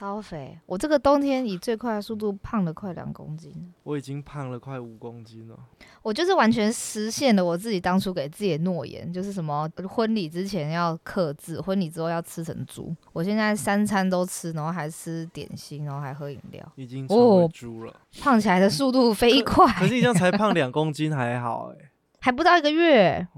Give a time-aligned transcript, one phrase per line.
[0.00, 0.58] 超肥。
[0.64, 3.52] 我这个冬天以最快的速度胖了快两公斤，
[3.82, 5.54] 我已经胖了快五公斤了。
[6.00, 12.96] 我就是完全实现了我自己当初给自己的诺言，就是什么婚礼之前要克制，婚礼之后要吃成猪。
[13.12, 17.94] 我现在三餐都吃，然后还吃点心，然后还喝饮料，已经成为猪了。
[18.22, 19.70] 胖起来的速度飞快。
[19.74, 21.90] 可是你这样才胖 两公斤还好哎，
[22.20, 23.28] 还不到一个月。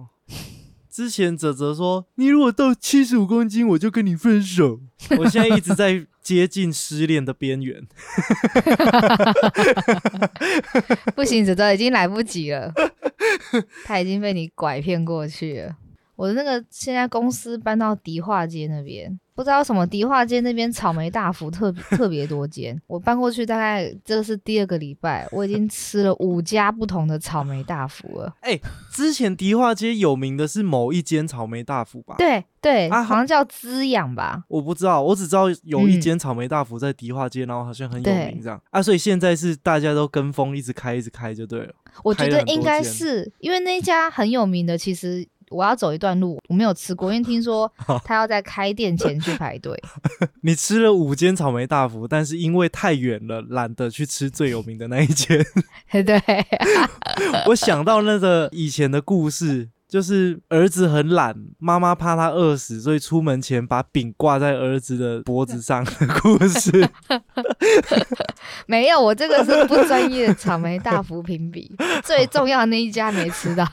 [0.89, 4.79] 之前泽泽说，你如果到七十五公斤，我就跟你分手。
[5.19, 7.85] 我现在一直在接近失恋的边缘。
[11.15, 12.73] 不行，子都已经来不及了，
[13.85, 15.77] 他已经被你拐骗过去了。
[16.17, 19.19] 我的那个现在公司搬到迪化街那边。
[19.35, 28.35] 不知道什么迪化街那边草莓大福特特别多间，我搬过去大概这个是第二个礼拜，我已经吃了五家不同的草莓大福了。
[28.41, 28.61] 哎，
[28.93, 32.15] 之前迪化街有名的是某一间草莓大福吧？
[32.19, 34.45] 对对，好像叫滋养吧？
[34.49, 38.83] 我不知道，我只知道有一间草莓大福在迪化街，然后好像很有名这样啊。
[38.83, 41.75] 所以现在是大家都跟风，一直开，一直开就对了。
[42.05, 45.27] 我觉得应该是因为那家很有名的，其实。
[45.53, 47.71] 我要走一段路，我没有吃过， 因为听说
[48.05, 49.79] 他要在开店前去排队。
[50.43, 55.45] 你吃了五间草莓大福，但是因为太远了，懒得去吃最有名的那一间。
[55.93, 56.21] 对，
[57.47, 59.69] 我想到那个以前的故事。
[59.93, 66.89] 就是儿子很懒，妈妈怕他饿死，所以出门前把饼挂在儿子的脖子上的故事。
[68.65, 71.71] 没有，我这个是不专业的草莓大福评比，
[72.03, 73.69] 最重要的那一家没吃到，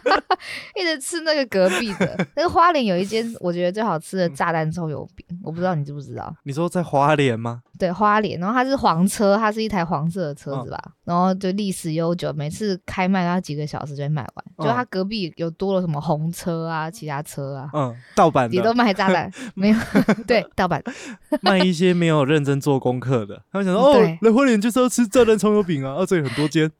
[0.80, 2.26] 一直吃那个隔壁的。
[2.34, 6.34] 那个花莲有一间我觉得最好吃的炸弹葱油饼，我不知道你知不知道？
[6.44, 7.60] 你说在花莲吗？
[7.80, 14.44] 对，花莲，然后它是黄车，它是一台黄色的车子吧，然后就历史悠久，每次开卖它几个小时就会卖完。
[14.58, 19.76] 就它隔壁有多了什么红车啊，其他车啊，嗯，盗版的也都卖炸弹， 没有，
[20.28, 20.82] 对，盗版
[21.40, 23.42] 卖一些没有认真做功课的。
[23.50, 26.70] 他们想说，哦，来花莲就是要吃炸弹葱油饼啊，哦，这里很多间，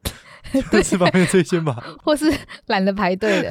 [0.84, 2.30] 吃方便最先吧，或是
[2.66, 3.50] 懒得排队的。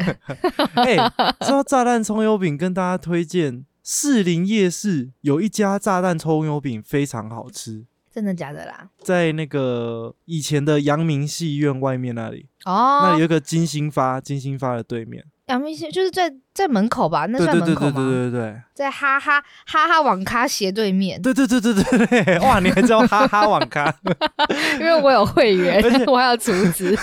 [0.75, 0.95] 哎，
[1.41, 3.65] 说到炸弹葱油饼，跟大家推荐。
[3.91, 8.87] 士林夜市有一家炸弹葱油饼非常好吃，真的假的啦？
[9.01, 17.25] 在那个以前的阳明戏院外面那里哦，那里有个金星发，金星发的对面，阳明戏就是在在门口吧？
[17.25, 17.93] 那算门口吗？
[17.95, 21.19] 对对对对对，在哈哈哈哈网咖斜对面。
[21.19, 23.91] 对对对对对对， 哇，你还知道哈哈网咖？
[24.79, 26.95] 因为我有会员， 而且我还有厨子。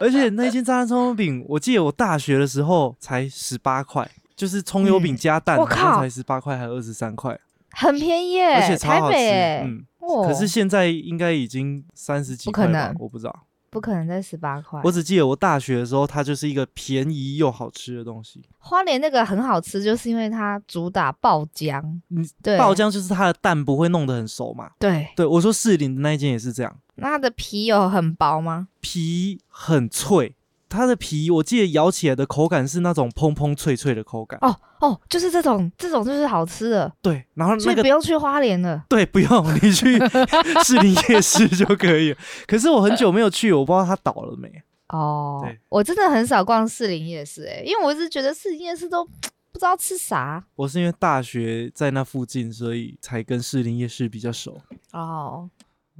[0.00, 4.10] 而且那间炸弹葱油饼，我记得我大学的时候才十八块。
[4.36, 7.38] 就是葱油饼加蛋，我靠才十八块，还二十三块，
[7.72, 9.16] 很便宜耶，而且超好吃。
[9.16, 9.84] 嗯，
[10.26, 14.78] 可是现在应该已经三十几块了，我不知道，不可能在十八块。
[14.84, 18.42] 我只记得我大学的时候，它就是一个便宜又好吃的东西。
[18.58, 24.70] 花莲那个很好吃，就是因为它主打爆浆，嗯，对，爆浆就是它的蛋不会弄得很熟嘛。
[24.78, 26.76] 对，对我说士林的那一间也是这样。
[26.96, 28.68] 那它的皮有很薄吗？
[28.80, 30.34] 皮很脆。
[30.76, 34.38] 它的皮，我记得咬起来的口感是那种砰砰脆脆的口感。
[34.42, 36.92] 哦哦，就是这种，这种就是好吃的。
[37.00, 38.84] 对，然后那个不用去花莲了。
[38.88, 39.98] 对，不用，你去
[40.62, 42.14] 士林夜市就可以。
[42.46, 44.62] 可是我很久没有去，我不知道它倒了没。
[44.88, 49.04] 哦，我真的很少逛士林夜市，哎，因为我一直觉得士林夜市都
[49.50, 50.44] 不知道吃啥。
[50.54, 54.60] 我是因为大学在那附近，所以才跟士林夜市比较熟。
[54.92, 55.48] 哦，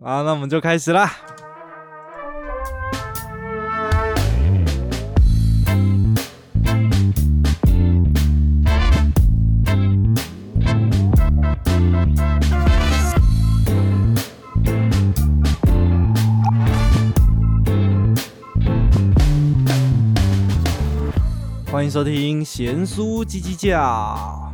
[0.02, 1.10] 好，那我们就开始啦。
[21.76, 24.50] 欢迎收听贤叔叽叽叫，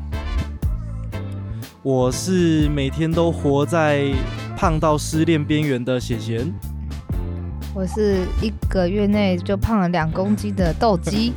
[1.81, 4.13] 我是每天都活在
[4.57, 6.53] 胖到失恋边缘的贤贤，
[7.73, 11.33] 我是一个月内就胖了两公斤的斗鸡，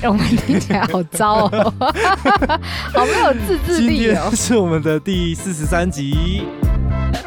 [0.00, 1.74] 让 我们听起来好糟哦，
[2.94, 4.30] 好没有自制力哦。
[4.34, 6.42] 是我们的第四十三集。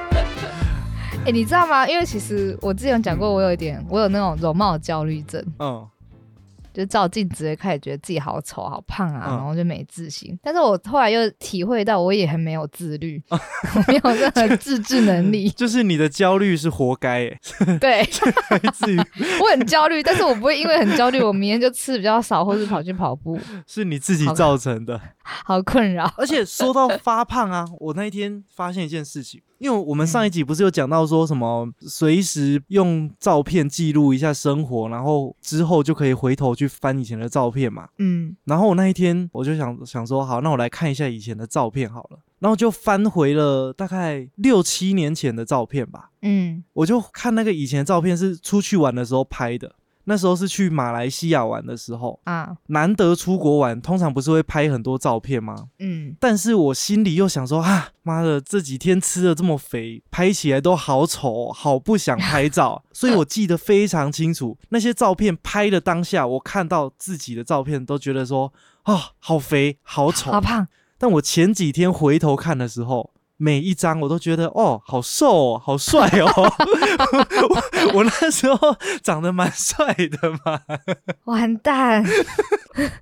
[1.24, 1.88] 哎，你知道吗？
[1.88, 5.46] 因为其实我之前讲过，我有一点，我有那种容貌焦虑症。
[5.60, 5.88] 嗯。
[6.74, 10.38] 就照镜子也开始觉得自己好丑、好胖啊，然后就没自信。
[10.42, 15.50] 但是我后来又体会到，我也很没有自律，我没有任何 自制能力。
[15.50, 17.40] 就是你的焦虑是活该，哎，
[17.80, 18.04] 对，
[18.74, 23.40] 自于我很焦虑，但是我不会因为很焦虑，我明天就吃比较少，或是跑去跑步。
[23.68, 26.12] 是你自己造成的，好困扰。
[26.18, 29.42] 而且说到发胖啊，我那一天发现一件事情。
[29.62, 37.88] 因为我们上一集不是有讲到说什么随时用照片记录一下生活，然后之后就可以回头去翻以前的照片嘛。
[38.00, 42.18] 嗯，然后我那一天我就想想说，好，那我来看一下以前的照片好了。
[42.40, 46.10] 然后就翻回了大概六七年前的照片吧。
[46.24, 49.76] 嗯我就看那个以前的照片是出去玩的时候拍的，
[50.12, 55.56] 那时候是去马来西亚玩的时候，啊难得出国玩，通常不是会拍很多照片吗？
[55.80, 62.84] 嗯，但是我心里又想说啊，妈的，这几天吃的这么肥，拍起来都好丑哦，好不想拍照。
[62.92, 68.52] 所以我记得非常清楚，那些照片拍的当下，我看到自己的照片都觉得说
[68.84, 70.42] 啊，好肥，好丑好。
[70.42, 70.68] 胖，
[70.98, 73.12] 但我前几天回头看的时候，
[73.42, 76.32] 每一张我都觉得哦，好瘦哦，好帅哦。
[77.50, 80.62] 我我那时候长得蛮帅的嘛。
[81.24, 82.06] 完蛋。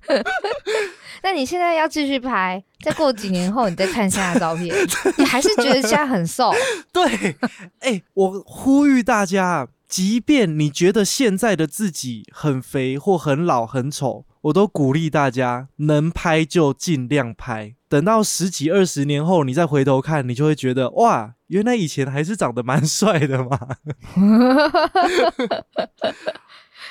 [1.22, 4.74] 那你现在要继续拍，再过几年后你再看现在的照片，
[5.18, 6.50] 你还是觉得现在很瘦？
[6.90, 7.36] 对，
[7.80, 17.74] 哎、我呼吁大家，即便你觉得现在的自己很肥或很老很丑，我都鼓励大家能拍就尽量拍。
[17.90, 23.58] 等到十几二十年后，你再回头看，你就会觉得哇，原来以前还是长得蛮帅的嘛。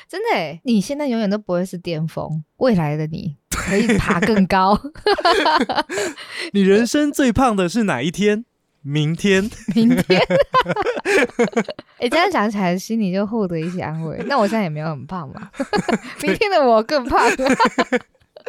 [0.09, 4.77] 真的诶，你现在永远都不会是巅峰，未来的你可以爬更高。
[6.51, 8.43] 你人生最胖的是哪一天？
[8.81, 9.49] 明天。
[9.73, 10.21] 明天，
[11.99, 14.21] 哎、这样想起来，心里就获得一些安慰。
[14.27, 15.49] 那我现在也没有很胖嘛，
[16.21, 17.21] 明天的我更胖。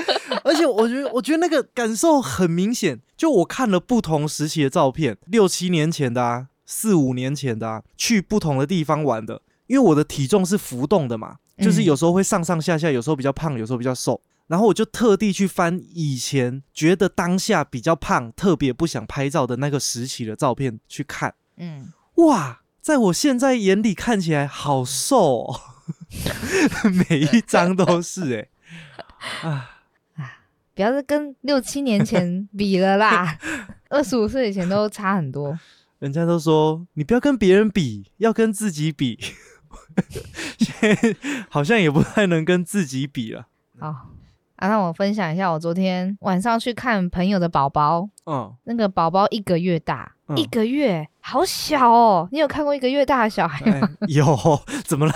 [0.45, 3.01] 而且我觉得，我觉得那个感受很明显。
[3.17, 9.43] 就我看了不同时期的照片，六七年前的啊，四五年前的啊，去不同的地方玩的。
[9.67, 14.21] 因为我的体重是浮动的嘛，就是嗯有时候会上上下下，有时候比较胖，有时候比较瘦。
[14.47, 21.35] 然后我就特地去翻以前觉得当下比较胖、特别不想拍照的那个时期的照片去看。
[21.59, 25.61] 嗯，哇，在我现在眼里看起来好瘦、哦，
[27.09, 28.49] 每一张都是
[29.43, 29.77] 哎、 啊。
[30.75, 33.39] 不要再跟六七年前比了啦，
[33.91, 35.59] 二十五岁以前都差很多。
[35.99, 39.19] 人家都说你不要跟别人比，要跟自己比。
[40.59, 41.17] 现在
[41.49, 43.47] 好像也不太能跟自己比了。
[43.79, 43.89] 好
[44.57, 52.29] 啊，那我分享一下，我昨天晚上去看朋友的宝宝，嗯，那个宝宝一个月大，嗯一个月好小哦。
[52.31, 53.89] 你有看过一个月大的小孩吗？
[54.01, 54.25] 哎有
[54.85, 55.13] 怎么了？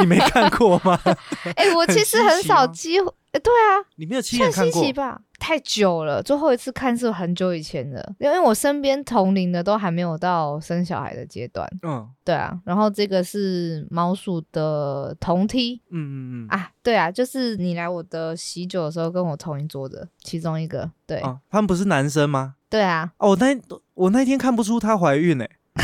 [0.00, 0.98] 你没看过吗？
[1.56, 4.92] 哎、我其实很少机会，哎、对啊，你没有亲眼看稀奇？
[4.92, 5.20] 吧？
[5.38, 11.68] 太久了，最后一次看是很久以前的，因为我身边同龄的都还没有到生小孩的阶段。
[11.82, 16.48] 嗯对啊，然后这个是猫鼠的同梯嗯嗯嗯。
[16.48, 22.54] 啊，对啊，就是你来我的喜酒的时候跟我同一桌的其中一个，对、啊，他们不是男生吗？
[22.68, 23.58] 对啊，哦，我那
[23.94, 25.48] 我那天看不出她怀孕哎、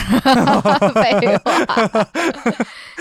[0.94, 1.52] 废话，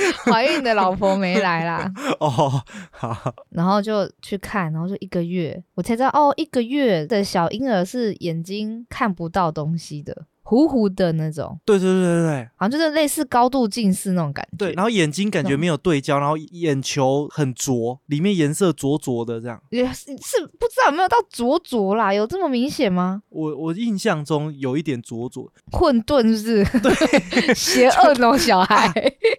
[0.26, 2.62] 怀孕的老婆没来啦， 哦，
[2.92, 14.58] 好，然后就去看，然后就一个月，我才知道哦，一个月的小婴儿是眼睛看不到东西的，糊糊的那种，对对对对对好像就是类似高度近视那种感觉。
[14.58, 19.60] 对，然后眼睛感觉没有对焦，然后眼球很浊，里面颜色浊浊的这样。
[19.70, 23.22] 也是是不知道有没有到浊浊啦，有这么明显吗？
[23.30, 27.54] 我我印象中有一点浊浊，混沌是不是？
[27.56, 28.92] 邪恶那种小孩，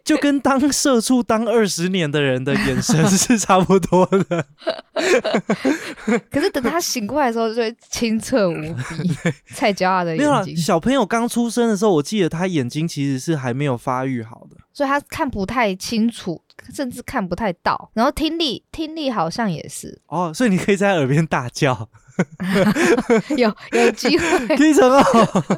[0.04, 4.46] 就跟当社畜当二十年的人的眼神 是差不多的。
[6.30, 14.56] 可是等他醒过来的时候，就会清澈无比，菜椒他的没有啦眼，睛，小朋友刚出生的时候，我记得他眼睛其实是还没有发育好的。
[14.72, 16.40] 所以他看不太清楚，
[16.72, 17.90] 甚至看不太到。
[17.94, 21.88] 然后听力，听力好像也是哦，所以你可以在他耳边大叫，
[23.36, 24.56] 有有机会。
[24.56, 25.02] 可以成哦。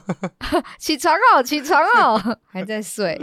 [0.78, 2.18] 起床哦，起床哦，
[2.48, 3.20] 还在睡。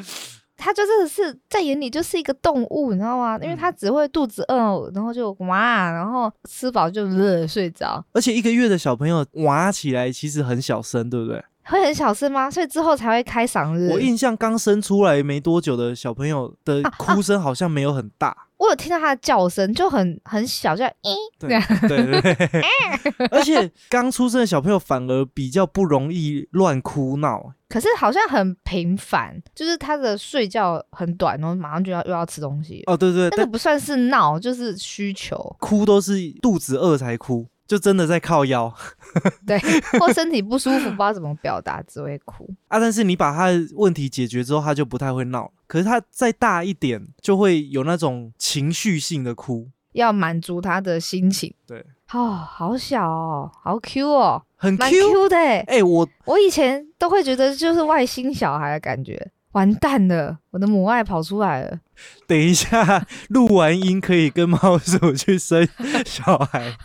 [0.55, 3.37] 他就真的是在眼里就是一个动物，你知道吗？
[3.41, 11.43] 因为他只会肚子饿，然后就哇，然后吃饱就呃睡着，而且一个月的小朋友哇起来其实很小声，对不对？
[11.65, 12.49] 会很小声吗？
[12.49, 13.89] 所以之后才会开嗓子。
[13.91, 18.35] 我印象刚生出来没多久的小朋友的哭声好像没有很大。
[18.57, 21.49] 我有听到他的叫声，就很很小，就咦，对
[21.87, 27.53] 对对对， 而且刚出生的小朋友反而比较不容易乱哭闹。
[27.67, 32.83] 可是好像很频繁，就是他的睡觉很短，然后马上就要又要吃东西。
[32.85, 38.73] 哦，对对，那个不算是闹，就是需求，哭都是肚子饿才哭，就真的在靠腰
[39.47, 39.57] 对，
[39.99, 42.49] 或身体不舒服，不知道怎么表达，只会哭。
[42.67, 42.79] 啊。
[42.79, 45.51] 但是你把他的问题解决之后，他就不太会闹。
[45.67, 51.53] 可是他再大一点，就会有那种情绪性的哭，要满足他的心情。
[51.65, 55.11] 对，哦，好小哦，好 Q 哦，很蛮 Q。
[55.11, 55.59] Q 的欸。
[55.67, 61.79] 哎、我我以前都会觉得就是外星小孩的感觉，完蛋了，我的母爱跑出来了。
[62.27, 65.67] 等一下 录完音可以跟猫鼠去生
[66.05, 66.75] 小孩，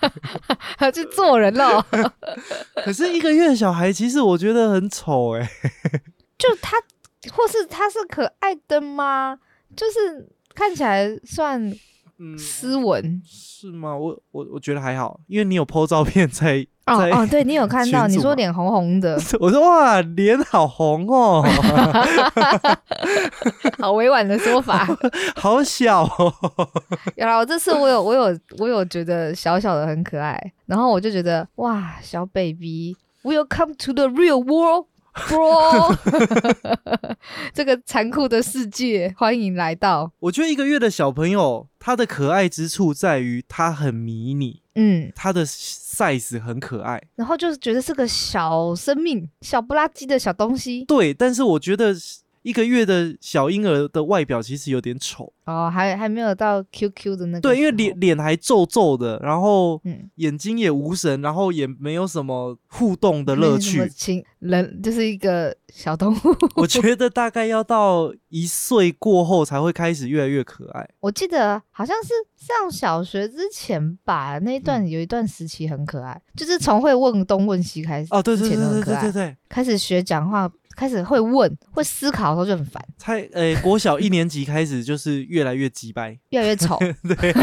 [0.81, 1.85] 要 去做人了。
[2.85, 5.51] 可是一个月的小孩其实我觉得很丑哎、
[6.39, 6.77] 就他，
[7.33, 9.39] 或是他是可爱的吗？
[9.77, 11.73] 就是看起来算
[12.19, 13.23] 嗯，斯文。
[13.25, 13.97] 是吗？
[13.97, 21.45] 我我我觉得还好，因为你有 PO 照片在， 在哦哦，对你有 看到，你说脸红红的， 我说哇，脸好红哦，
[23.79, 24.87] 好委婉的说法。
[25.37, 26.35] 好小哦。
[27.17, 34.87] 有啦，我这次我有我有我有觉得小小的很可爱，然后我就觉得哇，小 baby，welcome to the real world。
[35.27, 35.97] Bro，
[37.53, 40.13] 这个残酷的世界，欢迎来到。
[40.21, 47.03] 我觉得一个月的小朋友，他的可爱之处在于他很迷你，嗯，他的 size 很可爱。
[47.17, 51.95] 然后就是觉得是个小生命，小不拉几的小东西对，但是我觉得
[52.42, 55.33] 一个月的小婴儿的外表其实有点丑。
[55.45, 57.40] 哦，还还没有到 QQ 的那个。
[57.40, 63.88] 对，因为脸，脸还皱皱的，然后嗯，眼睛也无神，然后也没有什么互动的乐趣。
[63.88, 66.18] 情人就是一个小动物。
[66.61, 70.87] 我觉得大概要到一岁过后才会开始越来越可爱。
[71.00, 78.09] 我记得好像是上小学之前吧，那一段有一段时期很可爱，就是从会问东问西开始。
[78.11, 86.78] 哦，对对对对对，开始学讲话，开始会问、会思考的时候就很烦，才呃国小一年级开始就是越来越鸡掰， 越来越丑。
[87.02, 87.35] 对，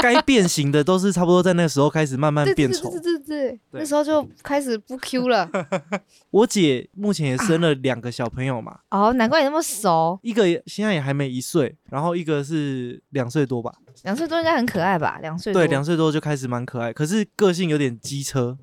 [0.00, 3.20] 该变形的都是差不多在那个时候开始慢慢变丑对对。
[3.20, 5.48] 对对，那时候就开始不 Q 了。
[6.30, 15.18] 我姐目前也生了两个小朋友嘛，哦，难怪你那么熟，一个也现在也还没一岁，然后一个是两岁多吧，两岁多应该很可爱吧？
[15.20, 18.56] 两岁多对，两岁多就开始蛮可爱，可是个性有点机车，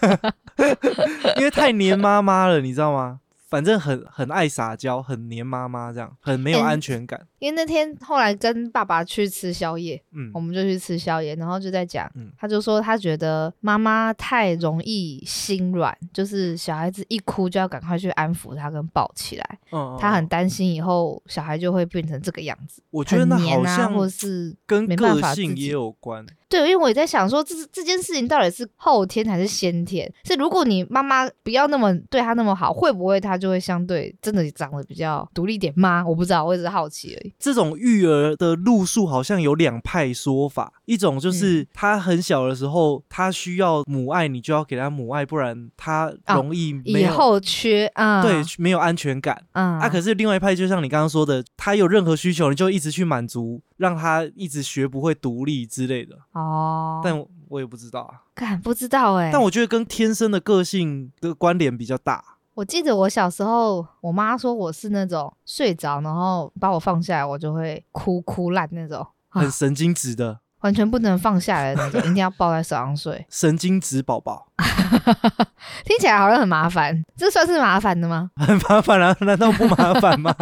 [1.36, 3.20] 因为太黏妈妈了，你知道吗？
[3.50, 7.26] 反正很很爱撒娇，很黏妈妈，这样很没有哎安全感。
[7.40, 26.24] 因为那天后来跟爸爸去吃宵夜，嗯我们就去吃宵夜，然后就在讲，嗯他就说他觉得妈妈太容易心软，就是小孩子一哭就要赶快去安抚他跟抱起来，嗯，他很嗯，担心以后小孩就会变成这个样子，我觉得黏啊，或是跟个性也有关。
[26.50, 30.12] 对，因为我也在想说，这这件事情到底是后天还是先天？
[30.24, 36.04] 是如果你妈妈不要那么对他那么好，会不会他就会相对真的长得比较独立一点吗？
[36.04, 37.32] 我不知道，我只是好奇而已。
[37.38, 49.40] 这种育儿的路数好像有两派说法，一种嗯就是他很小的时候，他需要母爱，你就要给他母爱，不然他啊容易以后缺啊，对没有安全感。
[49.52, 56.14] 啊啊，可是另外一派就像你刚刚说的，他有任何需求，你就一直去满足，让他一直学不会独立之类的。
[56.32, 62.22] 哦，但我我也不知道啊，敢不知道哎、但我觉得跟天生的个性的关联比较大。
[62.52, 69.40] 我记得我小时候，我妈说我是那种睡着然后把我放下来，我就会哭哭烂那种，啊。
[69.40, 73.24] 很神经质的完全不能放下来的那种， 一定要抱在手上睡。
[73.30, 74.46] 神经质宝宝，
[75.84, 78.30] 听起来好像很麻烦，这算是麻烦的吗？
[78.36, 79.16] 很麻烦啊？
[79.20, 80.34] 难道不麻烦吗？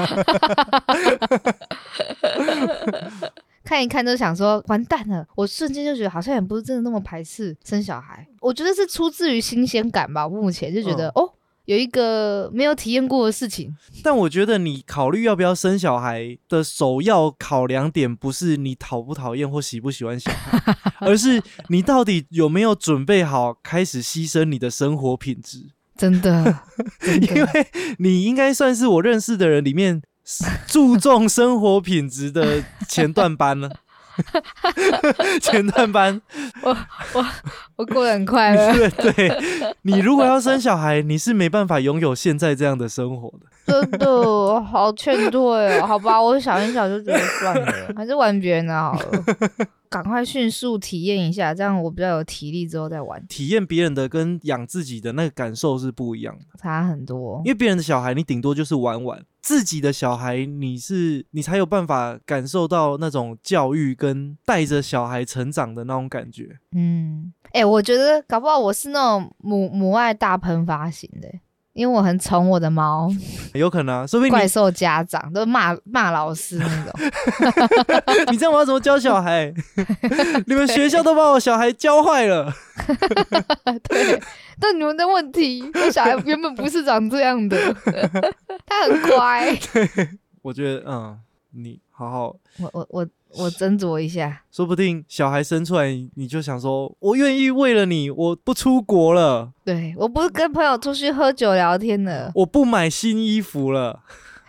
[3.64, 8.26] 看一看就想说完蛋了，我瞬间就觉得好像也不是真的那么排斥生小孩。
[8.40, 11.30] 我觉得是出自于新鲜感吧，目前就觉得、哦，
[11.68, 13.76] 有一个没有体验过的事情。
[14.02, 25.72] 但我觉得你考虑要不要生小孩的首要考量点，不是你讨不讨厌或喜不喜欢小孩，而是你到底有没有准备好开始牺牲你的生活品质。
[25.94, 26.60] 真的，
[27.00, 27.66] 真的因为
[27.98, 30.00] 你应该算是我认识的人里面
[30.66, 33.70] 注重生活品质的前段班了。
[35.40, 36.20] 前段班，
[36.62, 36.76] 我
[37.14, 37.26] 我
[37.76, 38.72] 我过得很快乐。
[38.98, 39.30] 对对，
[39.82, 43.46] 你如果要生小孩，你是没办法拥有现在这样的生活的。
[43.66, 49.24] 真的好劝退哦，好吧，我想一想就觉得算了，还是玩别人的好了，
[49.88, 56.44] 赶快迅速体验一下，这样我比较有体力之后再玩，体验别人的跟养自己的那个感受是不一样的。
[56.58, 57.50] 差很多因。
[57.50, 66.58] 为别人的小孩，你顶多就是玩玩；自己的小孩，你是你才有办法感受到那种教育跟带着小孩成长的那种感觉。
[66.72, 71.28] 嗯，哎、我觉得搞不好我是那种母母爱大喷发型的，
[71.78, 73.08] 因为我很宠我的猫，
[73.54, 76.92] 有可能啊，说不定怪兽家长都骂骂老师那种。
[78.32, 79.54] 你这样我要怎么教小孩？
[80.46, 82.52] 你们学校都把我小孩教坏了。
[83.88, 84.20] 对，
[84.58, 87.56] 但你们的问题，我小孩原本不是长这样的，
[88.66, 89.56] 他很乖。
[90.42, 91.16] 我觉得，嗯，
[91.52, 93.06] 你好好，我我我
[93.36, 94.42] 我斟酌一下。
[94.50, 102.30] 说不定小孩生出来，你就想说，我愿意为了你，我不出国了，对我不是跟朋友出去喝酒聊天了。
[102.34, 104.00] 我不买新衣服了。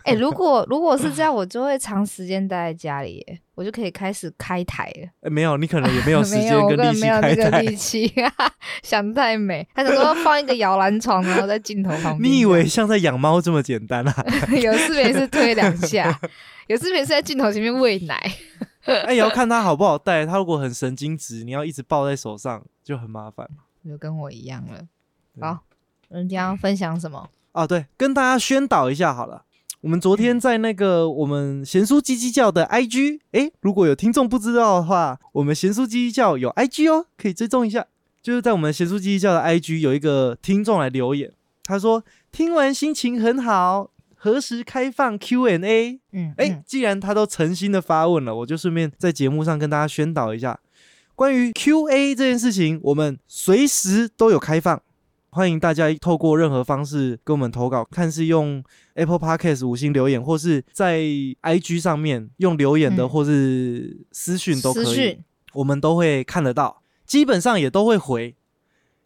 [0.04, 5.08] 哎、如果如果是这样，我就会长时间待在家里耶，我就可以开始开台了。
[5.22, 7.50] 哎，没有，你可能也没有时 没有，我间跟力气根本没有开台。
[7.52, 8.12] 那个力气，
[8.82, 9.68] 想太美。
[9.76, 12.24] 他想说放一个摇篮床，然后在镜头旁边。
[12.24, 14.26] 你以为像在养猫这么简单啊？
[14.60, 16.20] 有视频是推两下，
[16.66, 18.20] 有视频是在镜头前面喂奶。
[19.06, 20.26] 哎，也要看他好不好带。
[20.26, 23.50] 他如果很神经质，你要一直抱在手上，就很麻烦。
[23.86, 24.80] 就跟我一样了。
[25.36, 25.60] 对好，
[26.10, 27.30] 人家要分享什么？
[27.52, 29.44] 啊，对，跟大家宣导一下好了。
[29.82, 37.86] 我们昨天在那个我们贤叔鸡鸡叫的 IG，诶，如果有听众不知道的话，我们贤叔鸡鸡叫有 IG 哦，可以追踪一下。
[38.22, 41.32] 就是在我们贤叔鸡鸡叫的 IG 有一个听众来留言，
[41.64, 43.90] 他说听完心情很好，
[44.22, 46.00] 何时开放 Q&A？
[46.12, 46.64] 嗯，哎、嗯。
[46.66, 50.60] 既然他都诚心的发问了，我就顺便在节目上跟大家宣导一下，
[51.16, 54.82] 关于 Q&A 这件事情，我们随时都有开放，
[55.30, 58.62] 欢迎大家透过任何方式跟我们投稿，看是用
[58.96, 63.10] Apple Podcast 五星留言，或是在 IG 上面用留言的，嗯。
[63.10, 65.18] 或是私讯都可以，
[65.54, 68.36] 我们都会看得到，基本上也都会回。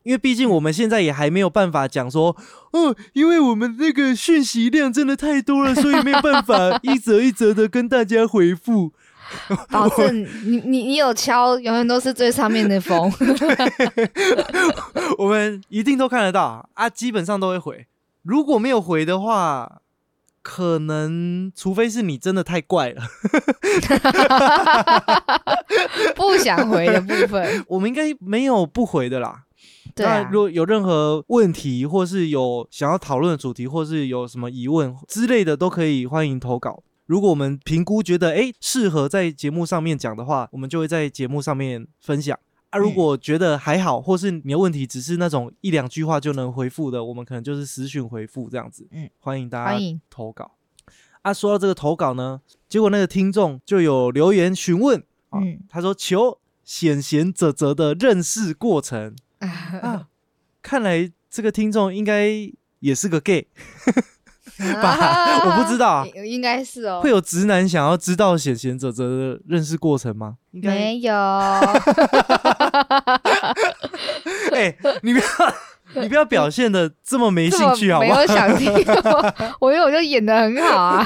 [0.04, 2.36] 因为毕竟我们现在也还没有办法讲说，
[2.72, 8.92] 哦，因为我们那个讯息量真的太多了，所以没有办法 一则一则的跟大家回复。
[9.72, 13.12] 保证你你你有敲，永远都是最上面的风。
[15.18, 17.88] 我们一定都看得到啊，基本上都会回。
[18.22, 19.82] 如果没有回的话，
[20.44, 23.02] 可能除非是你真的太怪了，
[26.16, 29.46] 不想回的部分，我们应该没有不回的啦。
[29.96, 36.84] 对啊那如，果有任何问题，或是有想要讨论的主题，或是有什么疑问之类的，都可以欢迎投稿。
[37.06, 42.80] 如果我们评估觉得诶适合在节目上面讲的话，我们就会在节目上面分享啊。
[42.80, 48.88] 如果觉得还好，或是你的问题只是那种一两句话就能回复的，我们可能就是私讯回复这样子。
[48.92, 50.54] 嗯，欢迎大家投稿。
[51.24, 59.14] 啊，说到这个投稿呢，结果那个听众就有留言询问啊，嗯他说求显贤泽泽的认识过程。
[59.82, 60.08] 啊，
[60.62, 62.30] 看来这个听众应该
[62.80, 63.48] 也是个 gay，
[64.82, 65.46] 吧？
[65.46, 70.38] 我不知道啊，应该是哦会，有直男想要知道显贤者者的认识过程吗？
[70.52, 71.14] 应该，没有，
[74.54, 75.24] 哎、你不要，你不
[76.24, 78.16] 要表现的这么没兴趣好不好？
[78.16, 78.28] 没有？
[78.28, 78.72] 想听，
[79.60, 81.06] 我因为我就演的很好啊。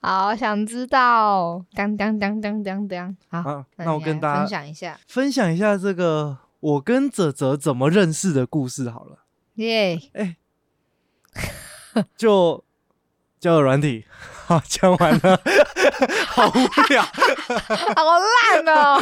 [0.00, 9.18] 好，想知道，当当当当当当，好，啊，那我跟大家分享一下，分享一下这个我跟泽泽怎么认识的故事好了。
[9.54, 10.36] 耶，哎。
[12.14, 12.62] 就
[13.40, 14.04] 交友软体，
[14.46, 15.40] 好，讲完了，
[16.28, 19.00] 好无聊， 好烂哦。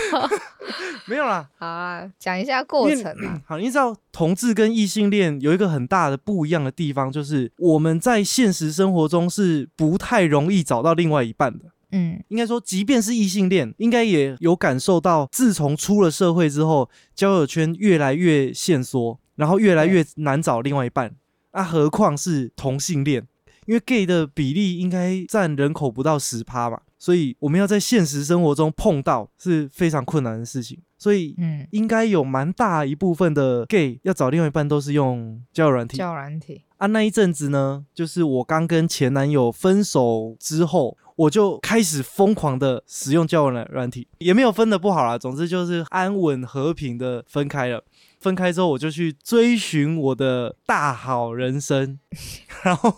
[1.05, 1.47] 没有啦。
[1.59, 3.39] 好啊，讲一下过程啊。
[3.47, 11.67] 好，你知道同志跟异性恋有一个很大的不一样的地方，就是我们在现实生活中是不太容易找到另外一半的。
[11.93, 21.15] 嗯应该说，即便是异性恋，应该也有感受到，自从出了社会之后，交友圈越来越限缩，然后越来越难找另外一半。
[21.53, 23.25] 啊，何况是同性恋，
[23.67, 30.79] 因为 gay 的比例应该占人口不到十趴嘛，所以我们要在现实生活中碰到是非常困难的事情。
[30.97, 36.87] 所以嗯，应该有蛮大一部分的 gay 要找另外一半都是用交友软体交友软体，啊。
[36.87, 47.85] 那一阵子呢，就是我刚跟前男友分手之后，我就开始疯狂的使用交友软软体，也没有分的不好啦，总之就是安稳和平的分开了。
[48.21, 51.99] 分开之后，我就去追寻我的大好人生，
[52.65, 52.97] 然后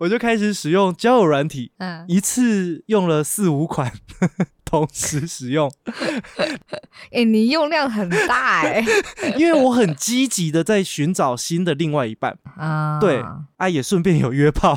[0.00, 3.92] 我就开始使用交友软体，嗯，一次用了四五款，
[4.64, 5.70] 同时使用。
[7.12, 8.84] 哎，你用量很大哎。
[9.36, 13.20] 因为我很积极的在寻找新的另外一半，啊，对
[13.56, 14.74] 啊，也顺便有约炮，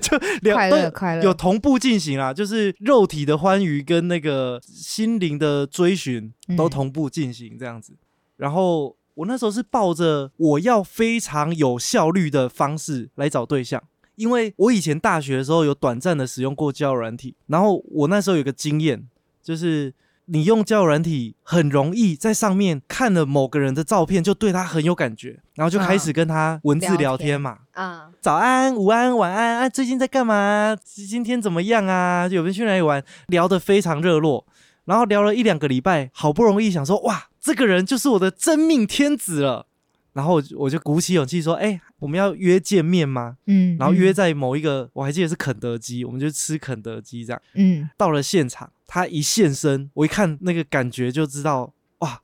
[0.00, 7.94] 就两快乐快乐，有同步进行啊，就是肉体的欢愉跟那个心灵的追寻都嗯同步进行这样子。
[8.36, 13.82] 然后我那时候是抱着我要非常有效率的方式来找对象。
[14.16, 19.08] 因为我以前大学的时候有短暂的使用过交友软体，然后我那时候有个经验，
[19.42, 19.92] 就是
[20.26, 27.58] 你用交友软体很容易在上面看了某个人的照片，就对他很有感觉，然后就开始跟他文字聊天嘛。
[27.72, 30.76] 啊，早安、午安、晚安啊，最近在干嘛？
[30.84, 32.28] 今天怎么样啊？
[32.28, 33.02] 有没有去哪里玩？
[33.26, 34.46] 聊得非常热络，
[34.84, 39.66] 然后聊了一两个礼拜，好不容易想说，哇，这个人就是我的真命天子了。
[40.12, 43.36] 然后我就我就鼓起勇气说，哎、我们要约见面吗？
[43.46, 47.42] 嗯，然后约嗯在某一个，我还记得是肯德基，我们就吃肯德基这样。
[47.54, 52.20] 嗯，到了现场，他一现身，我一看那个感觉就知道，哇，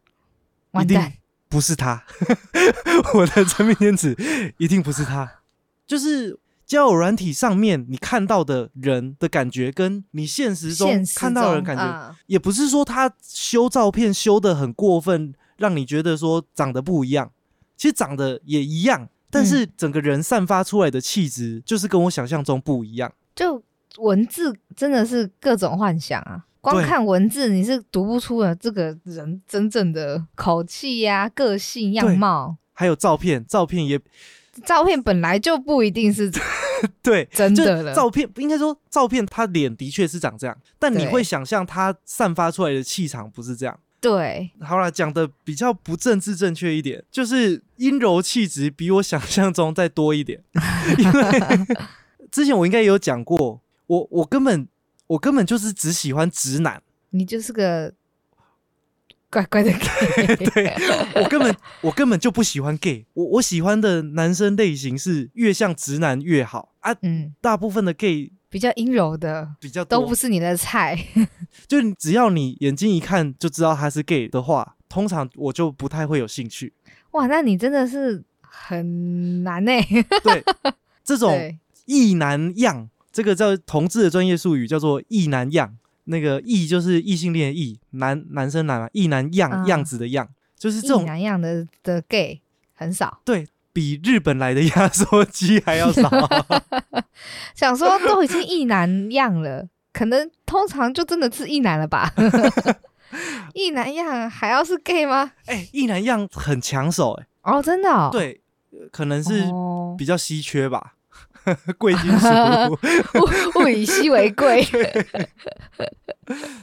[0.83, 1.13] 一定完蛋，
[1.49, 2.05] 不是他，
[3.15, 4.17] 我的真命天子
[4.59, 5.41] 一定不是他，
[5.87, 6.39] 就是。
[6.69, 17.33] 交友软体上面你看到的人的感觉，跟你现实中看到的人感觉，啊也不是说他修照片修的很过分，让你觉得说长得不一样，
[17.79, 23.11] 其实长得也一样，但是整个人散发出来的气质就是跟我想象中不一样。
[23.35, 23.63] 就
[23.97, 26.45] 文字真的是各种幻想啊。
[26.61, 32.57] 光看文字，你是读不出了这个人真正的口气呀、个性、样貌。
[32.73, 33.99] 还有照片，照片也
[34.65, 36.31] 照片本来就不一定是
[37.01, 37.95] 对，真的了。
[37.95, 43.79] 照片应该说照片，他脸的确是长这样，但你对会想象他散发出来的气场不是这样。
[44.01, 50.43] 对，好啦，讲的比较不政治正确一点，就是阴柔气质比我想象中再多一点。
[50.99, 51.77] 因为
[52.31, 54.69] 之前我应该也有讲过，我我根本
[55.09, 56.81] 我根本就是只喜欢直男，
[57.11, 57.93] 你就是个
[59.31, 60.37] 乖乖的 gay。
[60.55, 60.75] 对
[61.17, 66.95] 我根本我根本就不喜欢 gay，我我喜欢的男生类型是越像直男越好啊。
[67.03, 70.99] 嗯，大部分的 gay 比较阴柔的比较都不，是你的菜。
[71.67, 76.73] 就只要你眼睛一看就知道他是 gay 的话，通常我就不太会有兴趣。
[77.13, 79.73] 哇，那你真的是很难呢、
[80.23, 80.45] 对，
[81.05, 85.77] 这种对，异男样，这个叫同志的专业术语，叫做异男样。
[86.11, 92.41] 那个异就是异性恋的异，男男生男嘛，异男样、啊样子的样，就是这一种男样的的 gay
[92.73, 93.21] 很少。
[93.27, 96.11] 对比日本来的压缩机还要少。
[97.55, 102.13] 想说都已经一男样了，可能通常就真的是一男了吧？
[103.55, 105.33] 一男样还要是 gay 吗？
[105.47, 110.95] 哎、异男样很抢手、哎，哦，真的、哦，对，呃可能是哦，比较稀缺吧，
[111.79, 112.29] 贵金属。
[112.29, 114.63] 物物以稀为贵。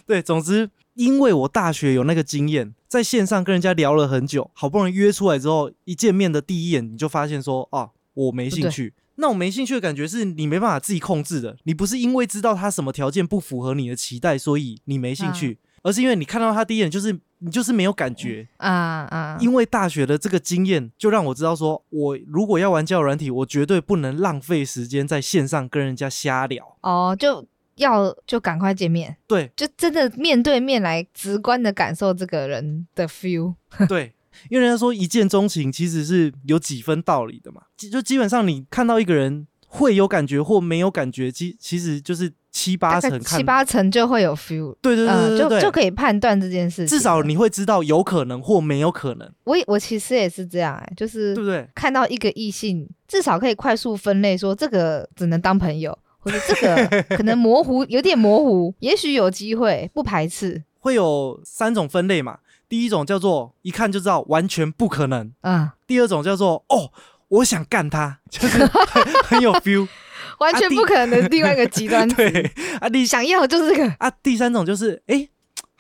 [0.06, 8.94] 对，总之，因为我大学有那个经验，在线上跟人家聊了很久，好不容易约出来之后，一见面的第一眼你就发现说，啊，我没兴趣。
[9.18, 18.46] 那我没兴趣的感觉是你没办法自己控制的，你不是因为知道他什么条件不符合你的期待，所以你没兴趣，而是因为你看到他第一眼就是你就是没有感觉。
[18.58, 18.70] 啊
[19.10, 19.38] 啊！
[19.40, 26.78] 因为大学的这个经验，就让我知道说，我如果要玩交友软体，我绝对不能浪费时间在线上跟人家瞎聊。
[26.82, 29.52] 哦，就要就赶快见面，对。
[29.56, 33.56] 就真的面对面来直观的感受这个人的 feel。
[33.88, 34.14] 对，
[34.50, 46.88] 因为人家说一见钟情其实是有几分道理的嘛，基就基本上你看到一个人会有感觉或没有感觉，其其实就是七八大概成看，七八成就会有 feel，对对对嗯，就就可以判断这件事情。
[46.88, 51.68] 至少你会知道有可能或没有可能，我也我其实也是这样哎、就是对不对？
[51.76, 60.64] 看到一个异性，至少可以快速分类，说这个只能当朋友，或者这个可能模糊，有点模糊，也许有机会，不排斥。
[60.80, 66.92] 会有三种分类嘛，第一种叫做一看就知道完全不可能，嗯，第二种叫做哦。
[67.28, 69.88] 我想干他，就是很 很有 feel。
[70.38, 72.08] 完全不可能的另外一个极端。
[72.14, 75.28] 对啊，你想要就是这个，啊，第三种就是哎，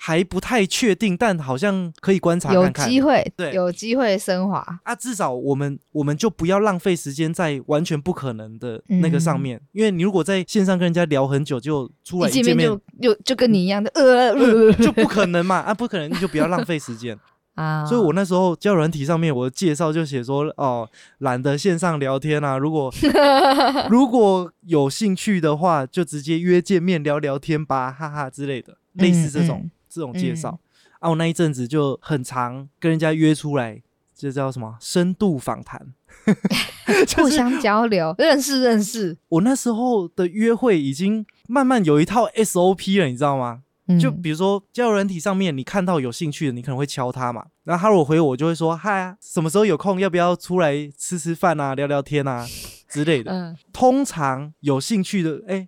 [0.05, 2.69] 还不太确定，但好像可以观察有。
[2.69, 3.51] 机会，对。
[3.53, 4.63] 有机会升华。
[4.83, 17.17] 啊，至少我们我们就不要浪费时间在完全不可能的那个上面，因为你如果在线上跟人家聊很久，就出来见见面面就就就跟你一样的， 呃呃就不可能嘛，啊，不可能，你就不要浪费时间。
[17.55, 20.87] 啊，所以我那时候交友软体上面我的介绍就写说，哦，
[21.19, 22.93] 懒得线上聊天啊，如果
[23.89, 30.59] 如果有兴趣的话，就直接约见面聊聊天吧，哈哈之类的，类似这种、嗯这种介绍。
[30.99, 33.81] 啊，我那一阵子就很常跟人家约出来，
[34.15, 35.93] 这叫什么深度访谈。
[37.17, 39.17] 互相交流，认识认识。
[39.29, 43.61] 我那时候的约会已经慢慢有一套 SOP 了，你知道吗？
[43.87, 47.45] 嗯就比如说交友软体上面，你看到有兴趣的，你可能会敲他嘛。
[47.65, 52.43] 然后他如果回我，我就会说嗨啊，什么时候有空，要不要出来吃吃饭啊，聊聊天啊
[52.89, 53.31] 之类的。
[53.31, 55.67] 嗯通常有兴趣的，哎、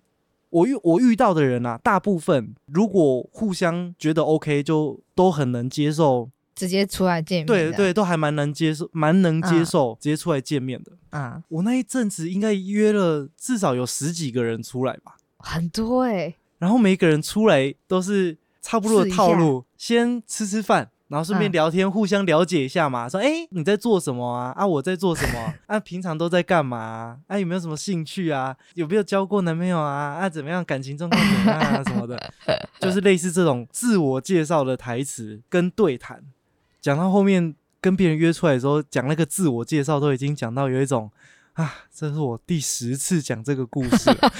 [0.50, 6.30] 我遇我遇到的人啊，大部分如果互相觉得 OK，就都很能接受。
[6.54, 7.46] 直接出来见面。
[7.46, 10.90] 对，对，都还蛮能接受，蛮能接嗯受、直接出来见面的。
[11.10, 15.16] 啊，我那一阵子应该约了至少有十几个人出来吧。
[15.38, 23.08] 很多哎，然后每一个人出来都是差不多的套路，先吃吃饭，然后顺便嗯聊天，互相了解一下嘛。
[23.08, 24.52] 说，哎，你在做什么啊？
[24.56, 25.54] 啊，我在做什么？
[25.66, 27.18] 啊，平常都在干嘛啊？
[27.28, 28.54] 啊，有没有什么兴趣啊？
[28.74, 30.14] 有没有交过男朋友啊？
[30.20, 30.64] 啊，怎么样？
[30.64, 31.82] 感情状况怎么样啊？
[31.88, 32.32] 什么的，
[32.78, 36.22] 就是类似这种自我介绍的台词跟对谈。
[36.80, 41.10] 讲到后面跟别人约出来的时候讲那个自我介绍，都已经讲到有一种
[41.58, 44.16] 啊，这是我第十次讲这个故事了，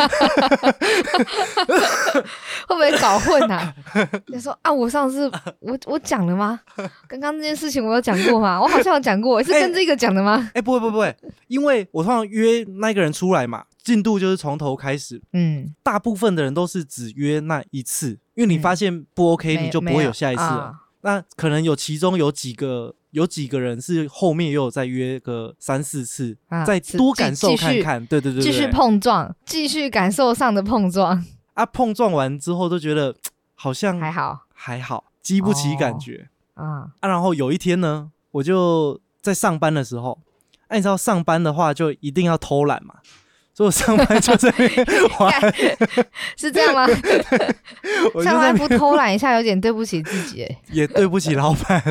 [2.69, 3.75] 会不会搞混啊？
[4.29, 5.29] 你说啊，我上次
[5.59, 6.61] 我我讲了吗？
[7.09, 8.63] 刚刚这件事情我有讲过吗？
[8.63, 10.49] 我好像有讲过，是跟这个讲的吗？
[10.55, 11.17] 哎、不会不会不会，
[11.49, 20.61] 因为我通常约那个人出来嘛，进度就是从头开始，嗯，大部分的人都是只约那一次，因为你嗯发现不 OK，、没你就不会有下一次了。
[20.61, 28.07] 啊那可能有其中有几个有几个人是后面又有再约个三四次，再多感受看看。
[28.07, 33.15] 对对对继续碰撞，继续感受上的碰撞，啊，碰撞完之后都觉得
[33.55, 36.91] 好像还好还好，激不起感哦觉、啊。
[37.01, 37.09] 啊。
[37.09, 40.19] 然后有一天呢，我就在上班的时候，
[40.69, 42.97] 哎、你知道上班的话就一定要偷懒嘛，
[43.59, 44.87] 所以我上班就在那边
[45.19, 45.33] 玩，
[46.39, 46.87] 是这样吗？
[48.15, 50.59] 我上在班不偷懒一下，有点对不起自己哎。
[50.71, 51.83] 也对不起老板，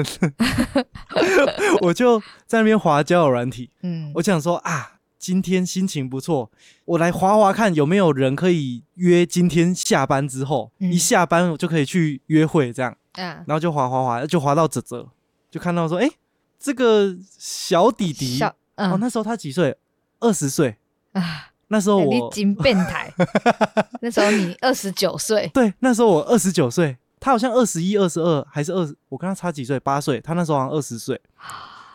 [1.83, 6.49] 我就在那边滑交友软体，嗯，我想说啊，今天心情不错，
[6.85, 10.89] 我来滑滑看有没有人可以约今天下班之后，嗯。
[10.93, 15.09] 一下班我就可以去约会这样，嗯然后就滑滑滑，就滑到泽泽，
[15.51, 16.09] 就看到说，哎、
[16.57, 19.75] 这个小弟弟，小哦，嗯那时候他几岁？
[20.21, 20.77] 二十岁。
[21.11, 23.11] 啊，那时候你我，真变态。
[24.01, 29.79] 那时候你二十九岁，对，那时候我二十九岁，他好像二十一、二十二，还是二十，我跟他差几岁？
[29.79, 31.19] 八岁，他那时候好像二十岁。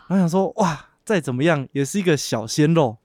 [0.07, 2.97] 然后想说，哇，再怎么样也是一个小鲜肉，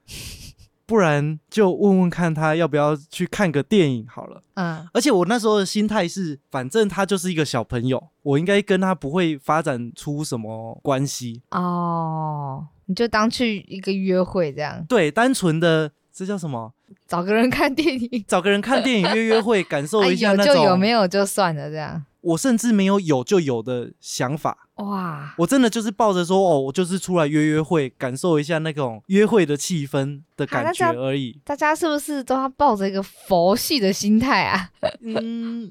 [0.85, 4.43] 不然就问问看他要不要去看个电影好了。
[4.55, 11.43] 嗯而且我那时候的心态是，反正他就是一个小朋友，我应该跟他不会发展出什么关系。
[11.53, 16.73] 哦，你就当去一个约会这样，对，单纯的这叫什么？
[17.07, 20.53] 找个人看电影， 找个人看电影约约会，感受哎一下那种。
[20.53, 22.05] 有就有，没有就算了这样。
[22.23, 24.67] 我甚至没有有就有的想法。
[24.79, 31.39] 哇，我真的就是抱着说，哦，我就是出来约约会，感受一下那种约会的气氛的感觉而已。
[31.45, 34.71] 大家是不是都要抱着一个佛系的心态啊？
[35.01, 35.71] 嗯，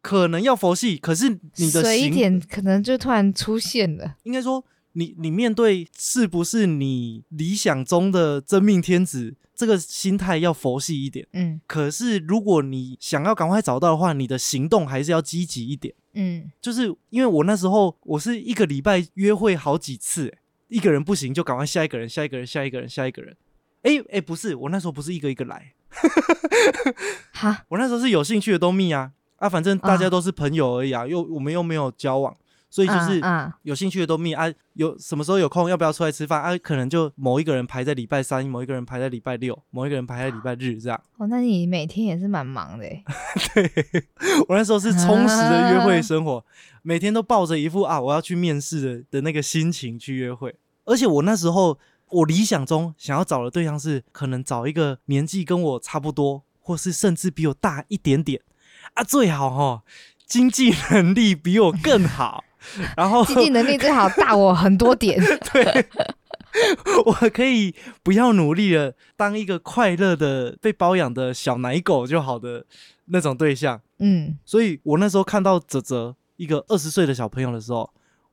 [0.00, 4.14] 可能要佛系，可是你的随一行点可能就突然出现了。
[4.22, 11.26] 应该说，你你面对是不是你理想中的真命天子，这个心态要佛系一点。
[11.32, 15.94] 嗯可是如果你想要赶快找到的话，你的行动还是要积极一点。
[16.14, 23.36] 嗯，就是因为我那时候我是一个礼拜约会好几次，欸一个人不行就赶快下一个人，下一个人，下一个人，下一个人。
[23.82, 25.74] 哎哎，不是，我那时候不是一个一个来，
[27.32, 32.34] 哈， 我那时候是有兴趣的都密啊啊，反正大家啊都是朋友而已啊，又我们又没有交往，
[32.74, 33.52] 所以就是嗯。
[33.62, 36.42] 有兴趣的都密啊，有什么时候有空要不要出来吃饭？
[36.42, 36.58] 啊？
[36.58, 41.00] 可能就某一个人排在礼拜三，某一个人排在礼拜六，某一个人排在礼拜日这样。
[41.18, 42.84] 哦，那你每天也是蛮忙的。
[43.54, 43.70] 对
[44.48, 46.44] 我那时候是充实的约会生活，
[46.82, 58.40] 每天都抱着一副啊我要去面试的的那个心情去约会，而且我那时候我理想中想要找的对象是可能找一个年纪跟我差不多，或是甚至比我大一点点。
[58.94, 59.84] 啊，最好哈
[60.26, 62.42] 经济能力比我更好，
[62.96, 65.18] 然后经济能力最好大我很多点。
[65.52, 65.86] 对，
[67.04, 72.64] 我可以不要努力了，当一个快乐的被包养的小奶狗就好的
[73.06, 73.80] 那种对象。
[73.98, 77.88] 嗯，所以我那时候看到泽泽一个二十岁的小朋友的时候，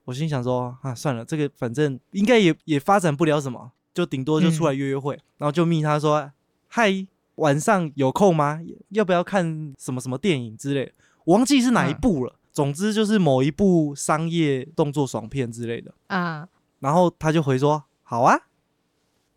[0.06, 6.32] 我心想说啊，算了，这个反正应该也也发展不了什么，就顶多就出来约约会，然后就密他说，
[6.68, 8.60] 嗨，晚上有空吗？
[8.90, 10.92] 要不要看什么什么电影之类的？
[11.26, 12.36] 我忘记是哪一部了。
[12.52, 15.94] 总之就是某一部商业动作爽片之类的。
[16.08, 16.48] 啊，
[16.80, 18.38] 然后他就回说：“好啊。”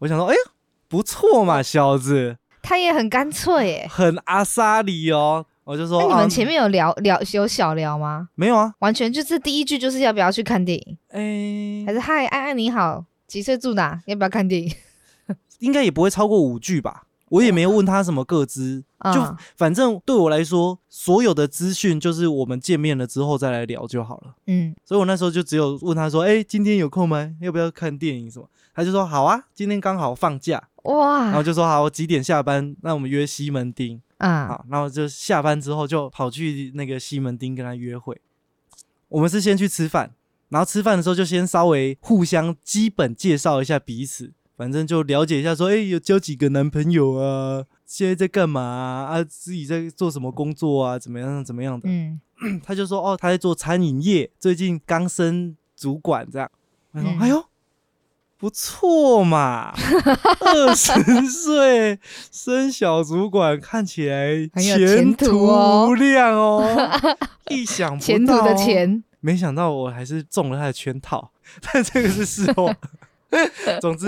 [0.01, 0.41] 我想说：“哎呀，
[0.89, 3.89] 不错嘛，小子，他也很干脆耶。
[3.91, 8.29] 很阿莎里哦。”我就说：“那你啊们前面有聊聊有小聊吗？
[8.35, 8.75] 没有啊？
[8.81, 14.03] 完全就是第一句就是要不要去看电影，哎还，是嗨安安你好，几岁住哪？
[14.05, 14.71] 要不要看电影？
[15.61, 17.05] 应该也不会超过五句吧。
[17.31, 24.35] 我也没有问他什么个资，就嗯反正对我来说，所有的资讯就是我们见面了之后再来聊就好了。
[24.47, 27.35] 嗯所以我那时候就只有问他说：“哎，今天有空吗？
[27.41, 32.77] 要不要看电影什么？”他就说：“好啊，今天刚好放假。”哇然后，就说：“好，我几点下班？
[32.83, 38.21] 那我们约西门町。”啊好，然后就下班之后就跑去那个西门町跟他约会。
[39.09, 40.13] 我们是先去吃饭，
[40.49, 47.65] 然后吃饭的时候就先稍微互相基本介绍一下彼此，反正就了解一下说，哎，有交几个男朋友啊？
[47.87, 49.19] 现在在干嘛啊？
[49.21, 50.99] 啊自己在做什么工作啊？
[50.99, 51.89] 怎么样怎么样的？
[51.89, 52.21] 嗯
[52.65, 56.51] 他就说，哦，他在做餐饮业，最近刚升主管这样。
[56.93, 57.45] 我说，嗯哎呦。
[58.37, 59.73] 不错嘛，
[60.41, 60.93] 二十
[61.31, 61.99] 岁
[62.31, 65.47] 升小主管，看起来前途
[65.87, 66.63] 无量哦。
[67.49, 71.31] 意想不到、前途的，钱，没想到我还是中了他的圈套，
[71.63, 72.71] 但这个是事后。
[73.81, 74.07] 总之，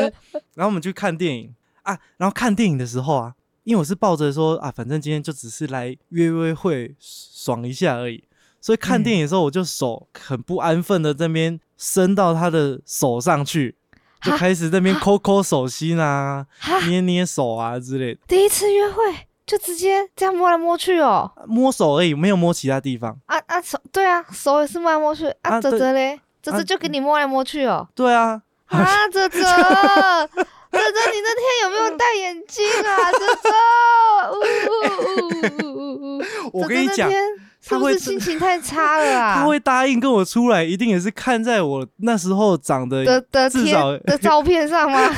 [0.54, 3.34] 然后我们去看电影啊，然后看电影的时候啊，
[3.66, 8.22] 因为我是抱着说啊，反正今天就只是来约约会爽一下而已，
[8.60, 13.74] 所以看电影的时候我就手很不安分的这边伸到他的手上去，
[14.22, 15.00] 就哈开始这边哈？
[15.00, 16.46] 抠抠手心啊、
[16.86, 19.02] 捏捏手啊之类的，第一次约会？
[19.44, 21.28] 就直接这样摸来摸去哦。
[21.48, 23.16] 摸手而已，没有摸其他地方。
[23.26, 25.26] 啊啊手，对啊，手也是摸来摸去。
[25.42, 25.60] 啊。
[25.60, 27.88] 泽泽嘞，泽啊泽就给你摸来摸去哦。
[27.96, 29.38] 对啊，啊，泽泽，
[30.92, 33.12] 泽泽，你那天有没有戴眼镜啊？
[33.12, 33.48] 泽泽，
[34.32, 34.36] 呜
[34.68, 36.22] 呜呜呜呜呜。
[36.52, 37.16] 我跟你讲，是
[37.68, 39.34] 他会不是心情太差了啊？
[39.36, 45.10] 他会答应跟我出来，一定也是看在我那时候长得的的至少的照片上吗？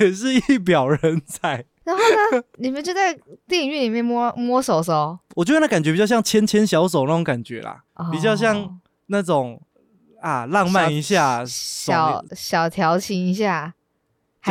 [0.00, 1.64] 也是一表人才。
[1.84, 2.02] 然后
[2.36, 8.70] 呢，你们就在电影院里面摸摸手手，我觉得那感觉比较像牵牵小手那种感觉啦，比较像哦
[9.06, 9.58] 那种
[10.20, 13.72] 啊浪漫一下，小小调情一下。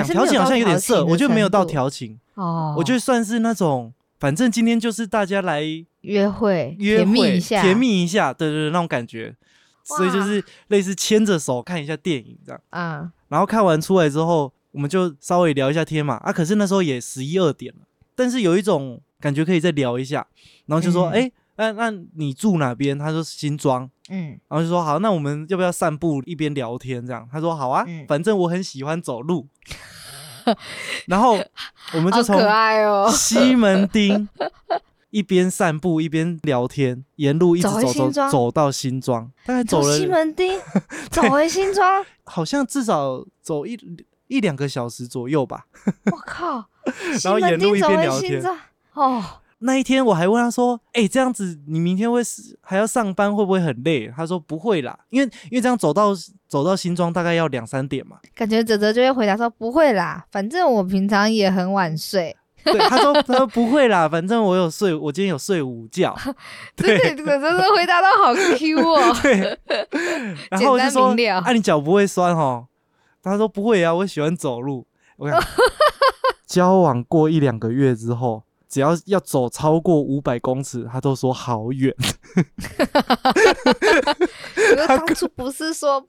[0.03, 2.75] 讲调情好像有点色，我觉得没有到调情，哦。
[2.77, 5.63] 我觉得算是那种，反正今天就是大家来
[6.01, 9.35] 约会约甜蜜会一下，甜蜜一下，对对对，那种感觉。
[9.83, 13.09] 所以就是类似牵着手看一下电影这样，嗯。
[13.29, 16.15] 然后看完出来之后，我们就稍微聊一下天嘛。
[16.15, 17.81] 啊，可是那时候也十一二点了，
[18.13, 20.27] 但是有一种感觉可以再聊一下，
[20.65, 21.13] 然后就说，嗯。
[21.13, 22.97] 哎、那那你住哪边？
[22.97, 27.27] 他说新庄，嗯然后就说好，那我们要不要散步一边聊天这样？
[27.31, 29.47] 他说好啊，嗯反正我很喜欢走路。
[31.07, 31.37] 然后
[31.93, 33.11] 我们就从可爱哦。
[33.11, 34.29] 西门町
[35.09, 40.61] 一边散步一边聊天，沿路一直走回走走新庄走到新庄，大概走走西了门町，
[41.11, 43.77] 走回新庄，好像至少走一
[44.27, 45.65] 一两个小时左右吧。
[46.11, 46.65] 我靠！
[47.17, 48.57] 西然后门沿路一边聊天庄，
[48.93, 49.23] 哦，
[49.59, 56.11] 那一天我还问他说：“哎、这样子你明天会是还要上班，会不会很累？”他说：“不会啦，因为因为这样走到
[56.47, 58.17] 走到新庄大概要两三点嘛。
[58.35, 62.35] 感觉泽泽就会回答说不会啦，反正我平常也很晚睡。
[62.67, 66.13] 对，他说他说不会啦，反正我有睡，我今天有睡午觉。
[66.75, 69.15] 对，对泽泽的回答都好 Q 哦。
[69.21, 69.57] 对，
[70.51, 72.67] 然后我就说：“明了啊，你脚不会酸哦？”
[73.23, 74.85] 他说：“不会啊，我喜欢走路。”
[75.17, 75.39] 我看
[76.45, 81.93] 交往过一两个月之后，只要要走超过五百公尺，他都说好远。
[84.87, 86.05] 当初不是说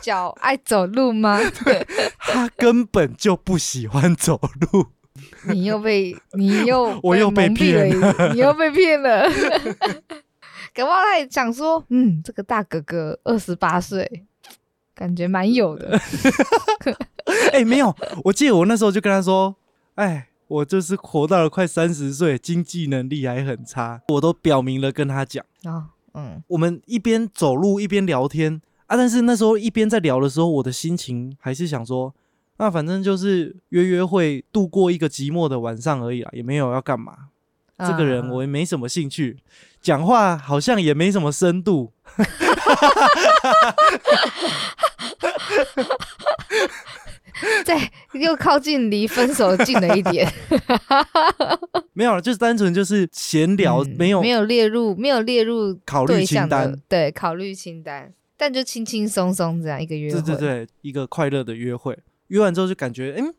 [0.00, 1.40] 脚爱走路吗？
[2.18, 4.40] 他根本就不喜欢走
[4.72, 4.86] 路。
[5.46, 9.28] 你又被你又 我又被骗了，你又被骗了。
[10.74, 14.24] 搞不好他也想说，嗯，这个大哥哥二十八岁，
[14.94, 16.00] 感觉蛮有的。
[17.52, 17.94] 哎、没有，
[18.24, 19.54] 我记得我那时候就跟他说
[19.96, 28.96] ：“哎，我就是活到了快三十岁，经济能力还很差。”我都表明了跟他讲，哦，嗯，我们一边走路一边聊天啊。
[28.96, 32.14] 但是那时候一边在聊的时候，我的心情还是想说，
[32.58, 37.16] 那反正就是约约会，度过一个寂寞的晚上而已啦，也没有要干嘛。
[37.78, 39.38] 这个人嗯我也没什么兴趣，
[39.80, 41.92] 讲话好像也没什么深度。
[47.64, 50.30] 再又靠近离分手近了一点，
[51.92, 61.98] 没有了，就是单纯就是闲聊，嗯没有没有列入没有列入考虑清单的，对，考虑清单，但就轻轻松松这样一个约会，对对对，一个快乐的约会。
[62.28, 63.34] 约完之后就感觉，嗯，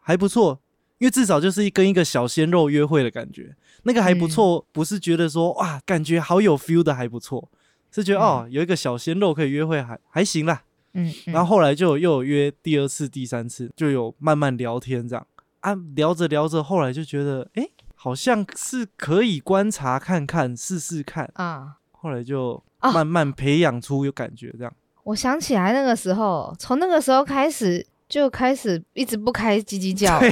[0.00, 0.60] 还不错，
[0.98, 7.48] 因为至少就是跟一个小鲜肉约会的感觉，那个还不错，不是觉得说哇，感觉好有 feel 的还不错，
[7.92, 10.62] 是觉得、哦，有一个小鲜肉可以约会还还行啦。
[10.94, 11.32] 嗯，嗯。
[11.32, 15.26] 然后后来就又有约第二次、第三次，就有慢慢聊天这样。
[15.60, 21.76] 啊，聊着聊着，后来就觉得，哎，好像是可以观察看看、试试看，啊。
[21.92, 24.72] 后来就啊慢慢培养出有感觉这样。
[25.04, 30.20] 我想起来那个时候，从那个时候开始就开始一直不开鸡鸡叫。
[30.20, 30.26] 了，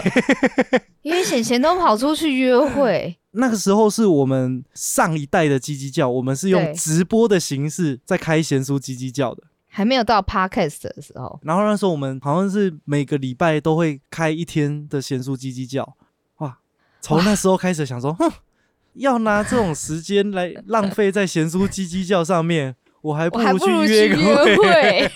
[1.00, 9.44] 因为贤贤都跑出去约会， 那个时候是我们上一代的鸡鸡叫，我们是用直播的形式在开贤叔鸡鸡叫的。
[9.74, 15.96] 还没有到 podcast 的时候，然后那时候我们好像是每个礼拜都会开一天的贤叔鸡鸡叫，
[16.36, 16.58] 哇！
[17.00, 18.30] 从那时候开始想说，哼，
[18.92, 25.10] 要拿这种时间来浪费在贤叔鸡鸡叫上面， 我还不如去约会。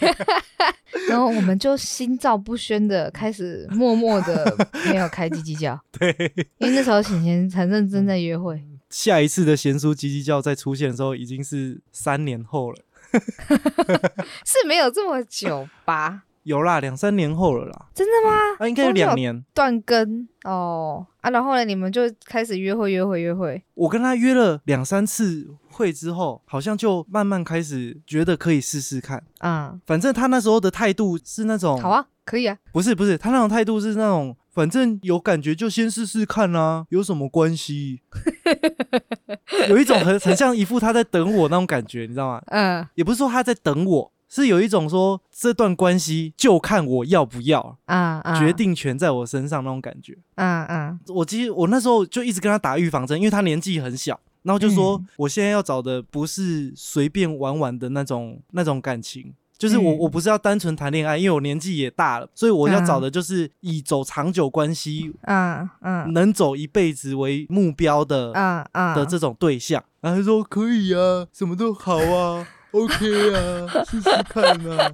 [1.10, 6.08] 然后我们就心照不宣的开始默默的没有开鸡鸡叫， 对，
[6.56, 8.58] 因为那时候贤贤才认真在约会。
[8.88, 12.78] 下一次的贤叔鸡鸡叫再出现的时候，已经是三年后了。
[14.44, 16.22] 是没有这么久吧？
[16.44, 18.36] 有啦，两三年后了啦，真的吗？
[18.60, 19.44] 啊，应该有两年。
[19.52, 29.24] 断更哦啊，然后呢，你们就开始约会约会约会，我跟他约了两三次会之后，好像就慢慢开始觉得可以试试看。
[29.40, 38.02] 嗯，反正他那时候的态度是那种，好啊，可以啊，不是不是，他那种态度是那种，反正有感觉就先试试看啦、有什么关系？
[39.68, 42.42] 有一种很很像一副他在等我那种感觉，你知道吗？
[42.48, 50.16] 嗯也不是说他在等我，是有一种说这段关系就看我要不要，啊啊，决，定权在我身上那种感觉。
[50.36, 59.34] 嗯嗯我其实我那时候就一直跟他打预防针，因为他年纪很小，然后就说、嗯我现在要找的不是随便玩玩的那种那种感情。
[59.58, 69.82] 就是我，嗯我不是要单纯谈恋爱，因为我年纪也大了，所以我要嗯找的就是以走长久关系、嗯嗯能走一辈子为目标的、嗯嗯的这种对象。
[70.00, 74.92] 然后他说可以啊，什么都好啊， OK 啊，试试看啊。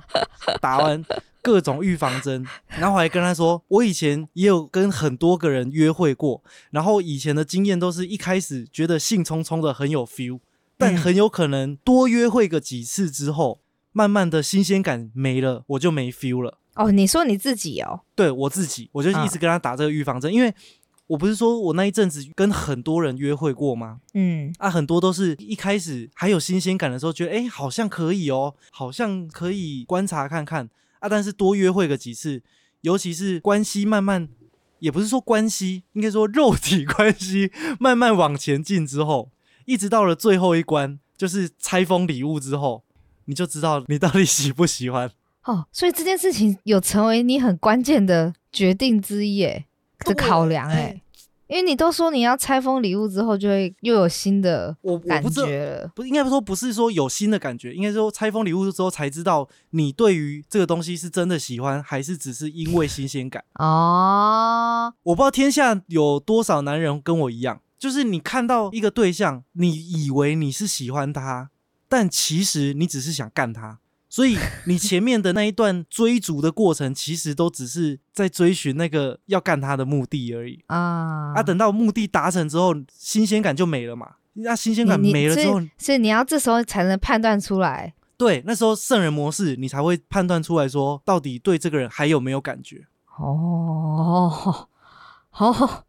[0.60, 1.04] 打完
[1.42, 10.38] 各种预防针，然后我还跟他说，我以前也有跟很多个人约会过，然后以前的经验都是一开始觉得兴冲冲的很有 feel，
[10.78, 13.60] 但嗯很有可能多约会个几次之后，
[13.92, 16.58] 慢慢的新鲜感没了，我就没 feel 了。
[16.74, 20.52] 哦，你说你自己哦，对我自己，我就一直跟他打这个预防针，因为
[21.06, 24.00] 我不是说我那一阵子跟很多人约会过吗？
[24.14, 30.70] 嗯啊，很多都是一开始还有新鲜感的时候，觉得哎、诶好像可以哦，好像可以观察看看
[31.00, 31.08] 啊。
[31.08, 32.42] 但是多约会个几次，
[32.80, 34.26] 尤其是关系慢慢，
[34.78, 39.30] 也不是说关系，应该说肉体关系慢慢往前进之后，
[39.66, 42.82] 一直到了最后一关，就是拆封礼物之后，
[43.26, 45.10] 你就知道你到底喜不喜欢。
[45.44, 49.66] 哦，所以这件事情有成为你很关键的决定之一，哎，
[50.04, 51.02] 的考量，哎，
[51.48, 63.42] 因为你都说你要拆封礼物之后，就会又有新的我我感觉了，不应该说不是说有新的感觉，应该说拆封礼物之后才知道你对于这个东西是真的喜欢，还是只是因为新鲜感。
[63.58, 71.50] 哦，我不知道天下有多少男人跟我一样，就是你看到一个对象，你以为你是喜欢他，
[71.92, 73.78] 但其实你只是想干他。
[74.08, 80.64] 所以你前面的那一段追逐的过程，其实都只是在追寻那个要干他的目的而已。
[80.68, 84.12] 啊啊，等到目的达成之后，新鲜感就没了嘛。
[84.32, 92.86] 那新鲜感没了之后所以，所以你要这时候才能判断出来，对，那时候圣人模式，你才会判断出来说，到底对这个人还有没有感觉。
[93.18, 94.68] 哦，
[95.36, 95.84] 哦，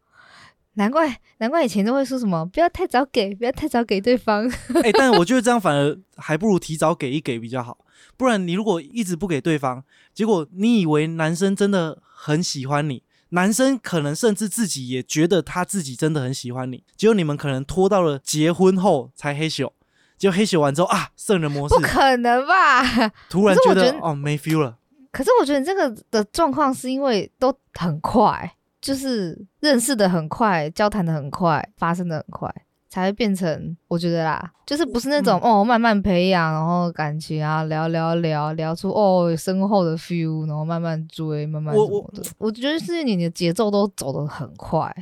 [0.74, 4.48] 难怪难怪以前都会说什么不要太早给，不要太早给对方。
[4.82, 7.78] 哎、但我觉得这样反而还不如提早给一给比较好。
[8.16, 19.70] 不然你如果一直不给对方，结果你以为男生真的很喜欢你，男生可能甚至自己也觉得他自己真的很喜欢你，结果你们可能拖到了结婚后才黑咻，
[20.16, 22.82] 结果黑咻完之后啊，圣人模式不可能吧？
[23.28, 24.78] 突然觉得觉得哦没 feel 了。
[25.10, 32.54] 可是我觉得你这个的状况是因为都很快，就是认识的很快，交谈的很快，发生的很快，
[32.90, 42.22] 才会变成我觉得啦，就是不是那种、哦慢慢培养，然后感情啊聊聊聊聊出哦深厚的 feel，然后慢慢追，慢慢什我么的。
[42.36, 44.94] 我觉得是你的节奏都走得很快，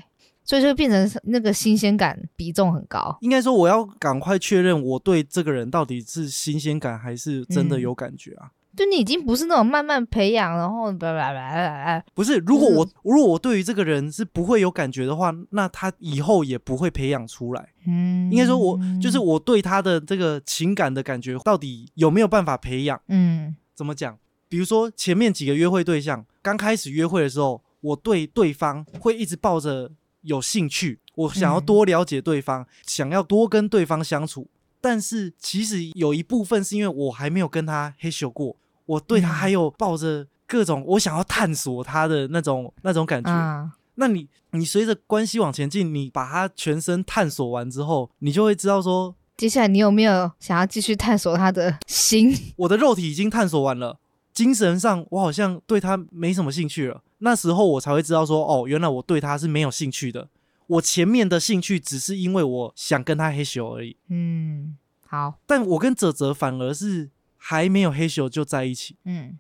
[0.45, 3.19] 所以就变成那个新鲜感比重很高。
[3.21, 8.53] 应该说我要赶快确认我对这个人到底是新鲜感还是真的嗯有感觉啊。
[8.77, 17.69] 就你已经不是那种慢慢培养，然后叭叭叭叭叭，不是，如果就是我如果我对于这个人是不会有感觉的话，那他以后也不会培养出来。
[17.87, 23.01] 嗯，应该说我，就是我对他的这个情感的感觉，到底有没有办法培养？
[23.09, 24.19] 嗯怎么讲？
[24.49, 34.49] 比如说前面几个约会对象，刚开始约会的时候，我对对方会一直抱着有兴趣，我想要嗯多了解对方，想要多跟对方相处。
[34.81, 38.57] 但是其实有一部分是因为我还没有跟他黑咻过，
[38.93, 43.31] 我对他嗯还有抱着各种我想要探索他的那种那种感觉。
[43.31, 52.35] 啊，那你你随着关系往前进，你把他全身探索完之后，你就会知道说，接下来你有没有想要继续探索他的心？
[52.57, 53.99] 我的肉体已经探索完了，
[54.35, 57.03] 精神上我好像对他没什么兴趣了。
[57.19, 60.29] 那时候我才会知道说，哦，原来我对他是没有兴趣的。
[60.67, 64.77] 我前面的兴趣只是因为我想跟他黑咻而已，嗯，
[65.07, 67.11] 好，但我跟泽泽反而是
[67.45, 69.37] 还没有黑咻就在一起，嗯，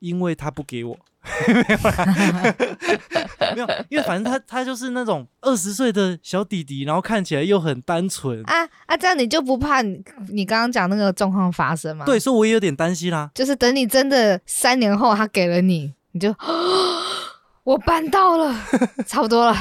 [0.00, 0.98] 因为他不给我。
[1.46, 2.54] 没有啦，
[3.54, 12.04] 没有，因为反正他他就是那种二十岁的小弟弟，然后看起来又很单纯，啊啊，这样你就不怕你你刚刚讲那个状况发生吗？
[12.04, 13.30] 对，，所以我也有点担心啦。
[13.32, 16.34] 就是等你真的三年后他给了你，你就
[17.62, 18.56] 我办到了，
[19.06, 19.54] 差不多了。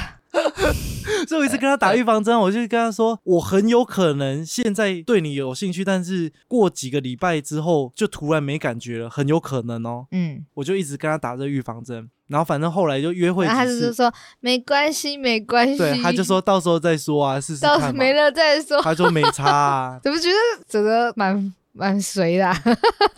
[1.28, 10.08] 所以我一直跟他打预防针，我就跟他说，我很有可能现在对你有兴趣，但是过几个礼拜之后就突然没感觉了，很有可能哦。
[10.12, 17.92] 嗯，我就一直跟他打这预防针，然后反正后来就约会他就是说没关系，没关系，对，他就说到时候再说啊，试试到时。
[17.92, 18.82] 没了再说。
[18.82, 22.54] 他说没差啊， 怎么觉得整个蛮蛮随的、啊，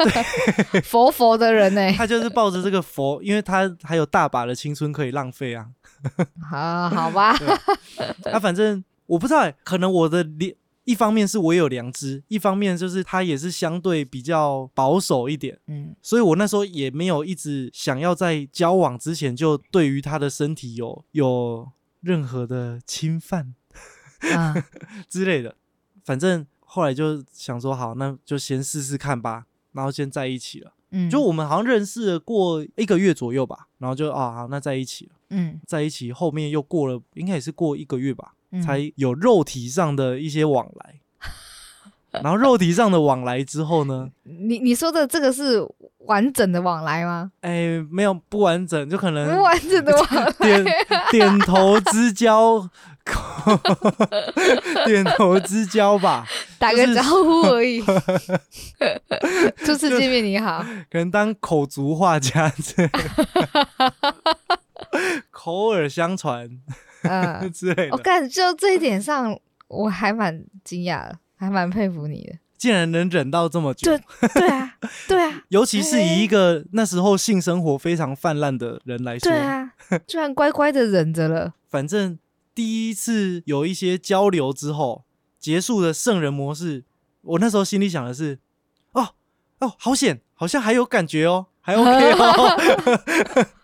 [0.84, 5.68] 佛佛的人呢、他就是抱着这个佛，因为他还有大把的青春可以浪费啊。
[6.50, 7.36] 好好 吧，
[8.32, 21.70] 啊，反正我不知道欸，可能我的良，一方面是我有良知，一方面就是他也是相对比较保守一点，嗯所以我那时候也没有一直想要在交往之前就对于他的身体有有
[22.02, 23.54] 任何的侵犯
[24.34, 24.56] 啊，
[25.08, 25.56] 之类的。
[26.04, 30.74] 反正后来就想说，好，那就先试试看吧，然后先在一起了。
[30.92, 35.12] 嗯，就我们好像认识了过一个月左右吧，然后就啊好，那在一起了。
[35.30, 41.00] 嗯在一起后面又过了，应该也是过一个月吧，嗯才有肉体上的一些往来。
[42.24, 45.66] 然后肉体上的往来之后呢， 你你说的这个是
[46.08, 47.32] 完整的往来吗？
[47.42, 50.66] 哎，没有不完整，就可能不完整的往来，点
[51.12, 52.70] 点头之交，
[54.86, 56.26] 点头之交吧，
[56.60, 57.82] 打个招呼而已。
[59.58, 62.90] 初次见面你好，可能当口足画家之类
[65.30, 66.50] 口耳相传
[67.04, 72.34] 嗯，之类的，我感就这一点上，我还蛮惊讶的，还蛮佩服你的。
[72.58, 74.76] 竟然能忍到这么久对，对啊，
[75.10, 79.74] 对啊，尤其是以一个那时候性生活非常泛滥的人来说对，啊，
[80.06, 81.56] 居然乖乖的忍着了。
[81.68, 82.20] 反正
[82.54, 85.06] 第一次有一些交流之后，
[85.40, 86.84] 结束的圣人模式，
[87.24, 88.38] 我那时候心里想的是，
[88.92, 89.16] 哦
[89.62, 92.58] 哦，好险，好像还有感觉哦，还 OK 哦，
[93.34, 93.48] 看，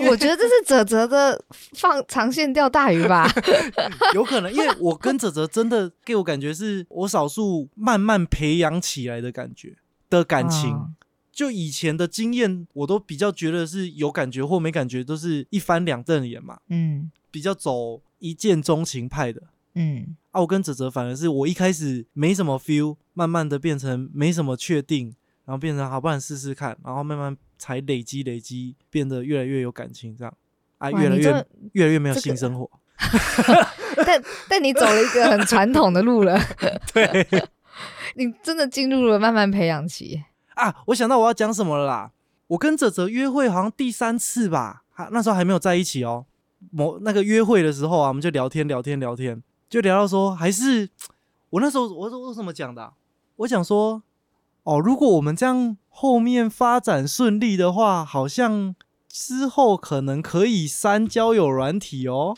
[0.10, 3.30] 我觉得这是泽泽的放长线钓大鱼吧。
[4.14, 9.76] 有可能，因为我跟泽泽真的给我感觉是我少数慢慢培养起来的感觉
[10.10, 10.72] 的感情。
[10.72, 10.90] 哦
[11.34, 19.42] 就以前的经验，我都比较觉得是有感觉或没感觉，都是一翻两瞪眼嘛，嗯比较走一见钟情派的。
[19.74, 25.12] 嗯啊，我跟泽泽反而是我一开始没什么 feel，慢慢的变成没什么确定，
[25.44, 30.34] 然后变成好，不然试试看，然后慢慢才累积累积，变得越来越有感情，这样
[30.76, 32.70] 啊，越来越越来越没有性生活。
[34.04, 36.38] 但但你走了一个很传统的路了，
[36.92, 37.26] 对
[38.16, 40.22] 你真的进入了慢慢培养期。
[40.56, 42.12] 啊，我想到我要讲什么了啦。
[42.48, 46.26] 我跟泽泽约会好像第三次吧，还那时候还没有在一起哦。
[46.70, 50.90] 某那个约会的时候啊，我们就聊天聊天聊天，就聊到说，还是
[51.48, 52.92] 我那时候我我怎么讲的啊、
[53.36, 54.02] 我想说，
[54.64, 58.74] 哦，如果我们这样后面发展顺利的话，好像
[59.08, 62.36] 之后可能可以删交友软体哦。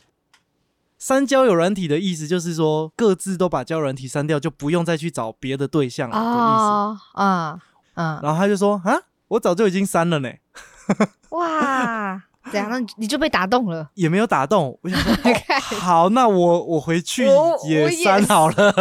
[0.99, 6.33] 删交友软体的意思就是说，各自都把交友软体删掉，就不用再去找别的对象了的意思。
[6.33, 7.61] 哦，啊
[7.95, 8.95] 嗯，然后他就说：“啊，
[9.29, 10.31] 我早就已经删了呢，
[11.31, 13.91] 哇，这样那你你就被打动了。
[13.95, 17.27] 也没有打动。”我想说， 哦、好，那我我回去
[17.69, 18.73] 也删好了，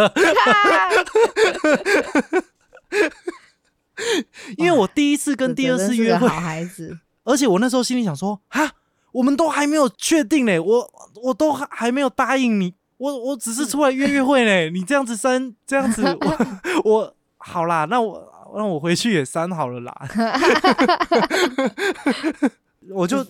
[4.57, 8.71] 因为我第一次跟第二次约会，好孩子， 而且我那时候心里想说：“哈，
[9.11, 10.91] 我们都还没有确定呢，我
[11.23, 16.37] 我都还还没有答应你，我我只是出来约约会呢，你这样子删，这样子 我
[16.83, 18.21] 我好啦，那我
[18.55, 19.95] 那我回去也删好了啦。”
[22.93, 23.25] 我就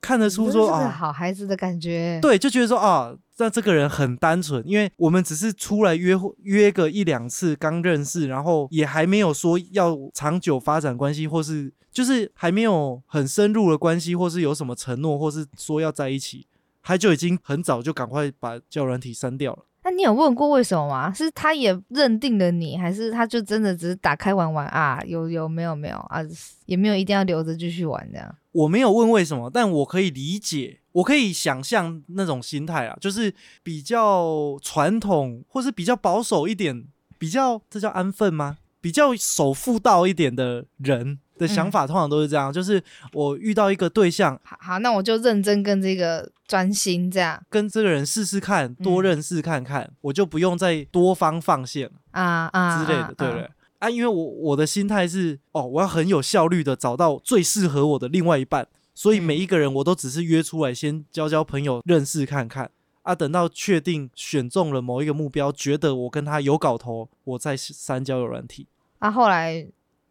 [0.00, 2.18] 看得出说啊，是好孩子的感觉。
[2.22, 16.46] 对，就觉得说啊，那这个人很单纯，因为我们只是出来约会约个一两次，刚认识，然后也还没有说要长久发展关系，或是就是还没有很深入的关系，或是有什么承诺，或是说要在一起，
[16.82, 19.64] 他就已经很早就赶快把交友软体删掉了。
[19.84, 21.12] 那你有问过为什么吗？
[21.12, 24.98] 是他也认定了你，还是他就真的只是打开玩玩啊？
[25.06, 26.20] 有有没有没有啊？
[26.64, 28.34] 也没有一定要留着继续玩这样。
[28.52, 36.86] 我没有问为什么，但我可以理解，我可以想象那种心态啊，就是比较传统或是比较保守一点，
[37.18, 38.56] 比较这叫安分吗？
[38.80, 42.82] 比较守妇道一点的人的想法，通常都是这样，就是
[43.12, 53.50] 我遇到一个对象，好好，那我就认真跟这个专心这样跟这个人试试看，多认识看看，我就不用再多方放线啊啊之类的，啊对不对？
[53.78, 62.70] 啊，因为我我的心态是，哦，我要很有效率的找到最适合我的另外一半，所以嗯每一个人我都只是约出来先交交朋友，认识看看。
[63.02, 68.66] 啊，等到确定选中了某一个目标，觉得我跟他有搞头，我再删交友软体。
[68.98, 69.10] 啊！
[69.10, 69.66] 后来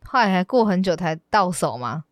[0.06, 2.04] 后来还过很久才到手吗？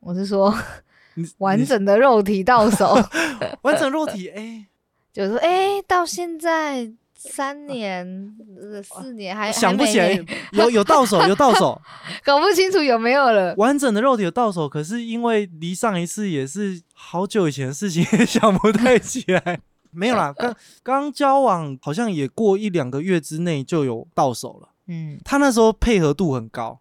[0.00, 0.54] 我是说
[1.38, 2.96] 完整的肉体到手，
[3.62, 4.66] 完整肉体，哎、
[5.12, 10.12] 就是说哎、到现在三年、呃四年还想不起来，
[10.52, 11.80] 有有到手， 有到手，
[12.22, 13.54] 搞不清楚有没有了。
[13.56, 19.60] 完整的肉体有到手，可是因为离上一次也是好久以前的事情，也想不太起来。
[19.90, 24.68] 没有啦，刚刚交往好像也过一两个月之内就有到手了。
[24.88, 26.78] 嗯，他那时候配合度很高。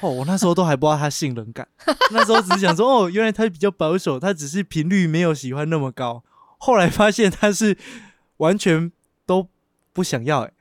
[0.00, 1.66] 哦，我那时候都还不知道他性冷感，
[2.10, 6.24] 那时候只是想说，哦，原来他比较保守，他只是频率没有喜欢那么高。
[6.58, 7.76] 后来发现他是
[8.38, 8.90] 完全
[9.26, 9.48] 都
[9.92, 10.52] 不想要、欸，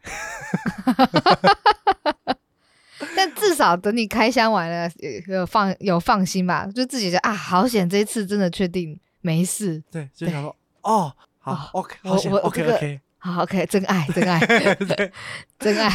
[3.15, 4.89] 但至少等你开箱完了，
[5.27, 9.81] 有有放有放心吧，就自己觉得啊，好险，这一次真的确定没事。
[9.91, 14.39] 对，就想说，哦，好、哦 o k 好险我，OK 这个 OK，好，OK，真爱，真爱，
[15.59, 15.87] 真爱，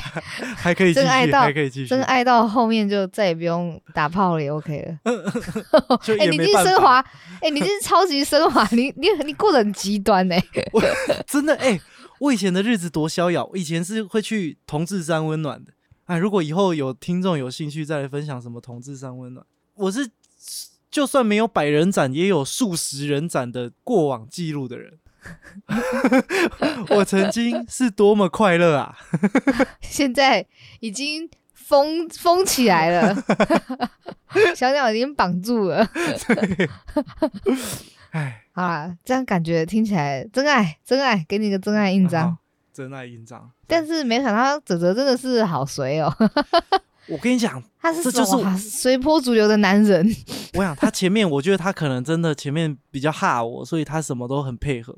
[0.56, 5.98] 还可以继续，真爱到还可以继续，真爱到后面就再也不用打炮了，也 OK 了。
[6.04, 7.04] 就哎、你已也没办法，经升华，
[7.42, 10.40] 哎、你这是超级升华，你你你过得很极端哎、
[11.26, 11.80] 真的哎、
[12.20, 15.72] 我以前的日子多逍遥，我以前是会去同志山温暖的。
[16.04, 20.08] 哎，如果以后有听众有兴趣再来分享什么同志山温暖，我是
[20.96, 24.98] 就算没有百人斩，也有数十人斩的过往记录的人。
[26.88, 28.96] 我曾经是多么快乐啊！
[29.82, 30.46] 现在
[30.80, 33.14] 已经封封起来了，
[34.56, 35.86] 小鸟已经绑住了。
[38.12, 42.38] 哎，好啦，这样感觉听起来真爱，真爱，给你个真爱印章。
[42.72, 43.50] 真爱印章。
[43.66, 46.10] 但是没想到泽泽真的是好随哦，
[47.08, 50.14] 我跟你讲，他是这就是哇随波逐流的男人。
[50.54, 54.96] 我想他前面，我觉得他可能真的前面比较哈我，所以他什么都很配合。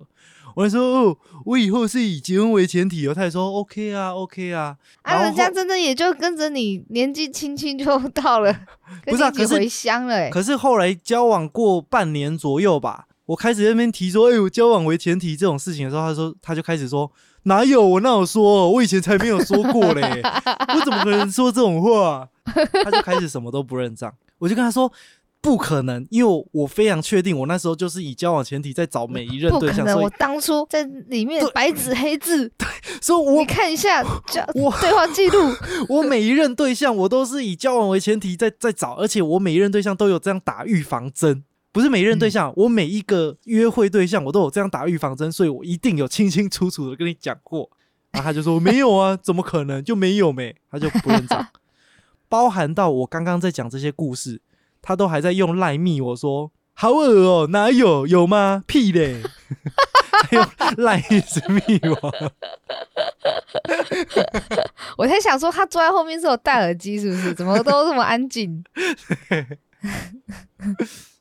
[0.54, 3.14] 我就说哦，我以后是以结婚为前提哦。
[3.14, 4.76] 他也说 OK 啊，OK 啊。
[5.02, 8.52] 啊，人家真的也就跟着你年纪轻轻就到了，
[9.06, 10.30] 不是啊可是你回乡了、欸。
[10.30, 17.08] 可是后来交往过半年左右吧，我开始在那边提说，哎、我交往为前提这种事情的时候，他说他就开始说，
[17.48, 20.22] 哪有我那有说，我以前才没有说过嘞，
[20.76, 22.28] 我怎么可能说这种话？
[22.84, 24.92] 他就开始什么都不认账，我就跟他说。
[25.40, 30.02] 不可能，因为我我非常确定，我那时候就是以交往前提在找每一任对象，不可能！
[30.02, 32.50] 我当初在里面对白纸黑字，
[33.00, 35.38] 所以我你看一下交我对话记录。
[35.88, 47.70] 我每一任对象我都是以交往为前提在在找，而且我每一任对象都有这样打预防针，不是每一任对象，我每一个约会对象我都有这样打预防针，所以我一定有清清楚楚的跟你讲过。
[48.10, 51.46] 然后他就说没有啊， 怎么可能就没有没，他就不认账，
[52.28, 54.40] 包含到我刚刚在讲这些故事，
[54.80, 58.64] 他都还在用赖密我说好恶哦，哪有有吗？
[58.66, 59.22] 屁嘞！
[60.30, 60.44] 还有
[60.78, 62.14] 赖一直密我。
[64.96, 67.34] 我在想说，他坐在后面是有戴耳机，是不是？
[67.34, 68.64] 怎么都这么安静？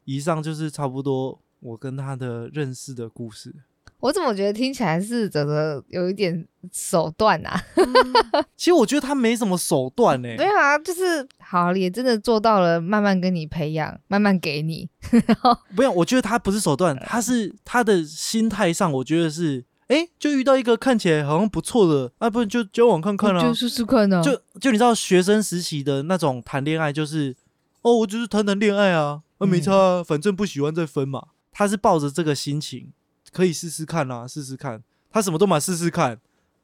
[0.07, 3.53] 以上就是差不多我跟他的认识的故事。
[3.99, 7.59] 我怎么觉得听起来是泽泽有一点手段啊？
[8.55, 14.87] 其实我觉得他没什么手段呢、没有啊，就是好也真的做到了，慢慢跟你培养，慢慢给你。
[15.75, 23.51] 不用，我觉得他不是手段，他是他的心态上，我觉得是，哎、就遇到一个看起来好像不错的，啊，不然就交往看看啊就。
[23.53, 27.35] 试试看呢、就就你知道学生时期的那种谈恋爱，就是
[27.81, 31.27] 哦，我就是谈谈恋爱啊，啊没差、啊，反正不喜欢再分嘛。
[31.51, 32.91] 他是抱着这个心情，
[33.31, 34.83] 可以试试看啊，试试看。
[35.09, 36.19] 他什么都嘛试试看，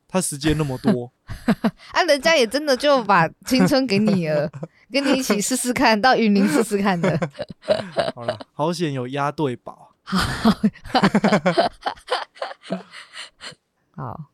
[0.07, 1.11] 他时间那么多，
[1.93, 4.51] 啊，人家也真的就把青春给你了，
[4.91, 7.17] 跟你一起试试看，到云林试试看的。
[8.13, 9.95] 好了，好险有押对宝。
[13.95, 14.32] 好， 这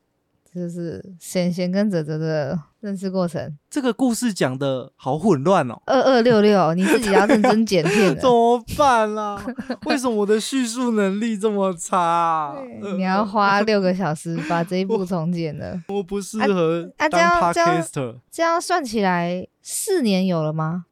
[0.54, 3.58] 就是贤贤跟泽泽的认识过程。
[3.70, 8.30] 这个故事讲的好混乱哦，二二六六，你自己要认真剪片 怎了。
[8.30, 9.45] 么办啦、
[9.86, 12.56] 为什么我的叙述能力这么差
[12.95, 18.22] 你要花六个小时把这一部重剪了，我不适合啊这当样这样。
[18.32, 20.86] 这样算起来四年有了吗？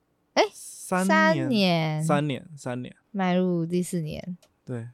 [0.89, 4.37] 三三年，年，三年，三年，迈入第四年。
[4.63, 4.87] 对，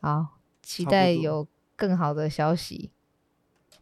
[0.00, 2.90] 好，期待有更好的消息。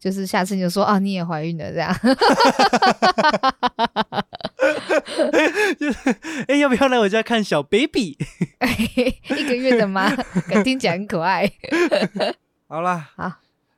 [0.01, 1.94] 就是下次你就说啊，你也怀孕了这样。
[6.48, 8.16] 哎、要不要来我家看小 baby？
[9.28, 11.53] 一个月的妈，感觉听起来很可爱。
[12.66, 13.32] 好啦，好，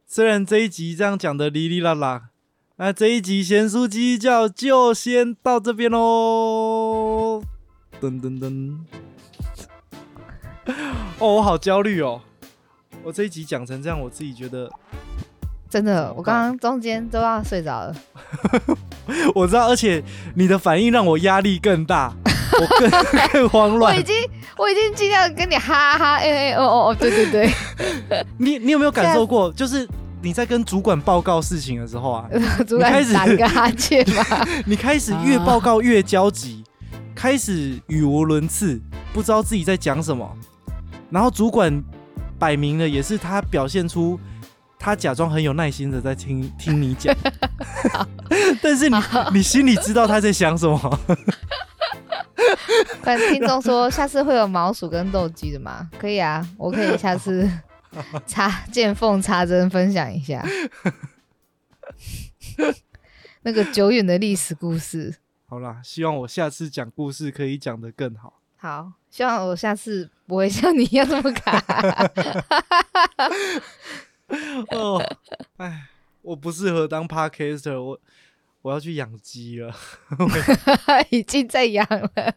[0.07, 2.29] 虽然这一集这样讲的哩哩啦啦，
[2.77, 7.43] 那这一集咸酥鸡叫就先到这边喽。
[8.01, 8.79] 噔噔噔，
[11.19, 12.23] 哦，我好焦虑哦。
[13.03, 14.71] 我这一集讲成这样，我自己觉得
[15.73, 17.97] 真的，我刚刚中间都要睡着了。
[19.35, 20.05] 我知道，而且
[20.35, 22.13] 你的反应让我压力更大。
[22.61, 22.91] 我更
[23.33, 24.03] 更慌乱我已。
[24.03, 24.15] 经
[24.59, 27.51] 我已经尽量跟你哈哈哎哎哦哦哦，对对对，
[28.37, 29.89] 你你有没有感受过，就是
[30.21, 32.29] 你在跟主管报告事情的时候啊，
[32.69, 36.63] 主你开始管打了个哈欠嘛，你开始越啊报告越焦急，
[37.15, 38.79] 开始语无伦次，
[39.15, 40.31] 不知道自己在讲什么。
[41.09, 41.83] 然后主管
[42.39, 44.21] 摆明了也是他表现出
[44.83, 47.15] 他假装很有耐心的在听 听你讲，
[48.61, 48.97] 但是你
[49.33, 50.99] 你心里知道他在想什么。
[53.01, 55.89] 跟听众说下次会有毛鼠跟斗鸡的吗？
[55.99, 57.49] 可以啊，我可以下次
[58.27, 60.45] 插见缝插针分享一下
[63.43, 65.15] 那个久远的历史故事。
[65.49, 68.41] 好啦，希望我下次讲故事可以讲得更好。
[68.57, 71.61] 好，希望我下次不会像你一样这么卡。
[74.73, 75.03] 哦，
[75.59, 75.89] 哎，
[76.23, 78.01] 我不适合当 podcaster，我
[78.63, 79.75] 我要去养鸡了。
[81.11, 82.35] 已经在养了。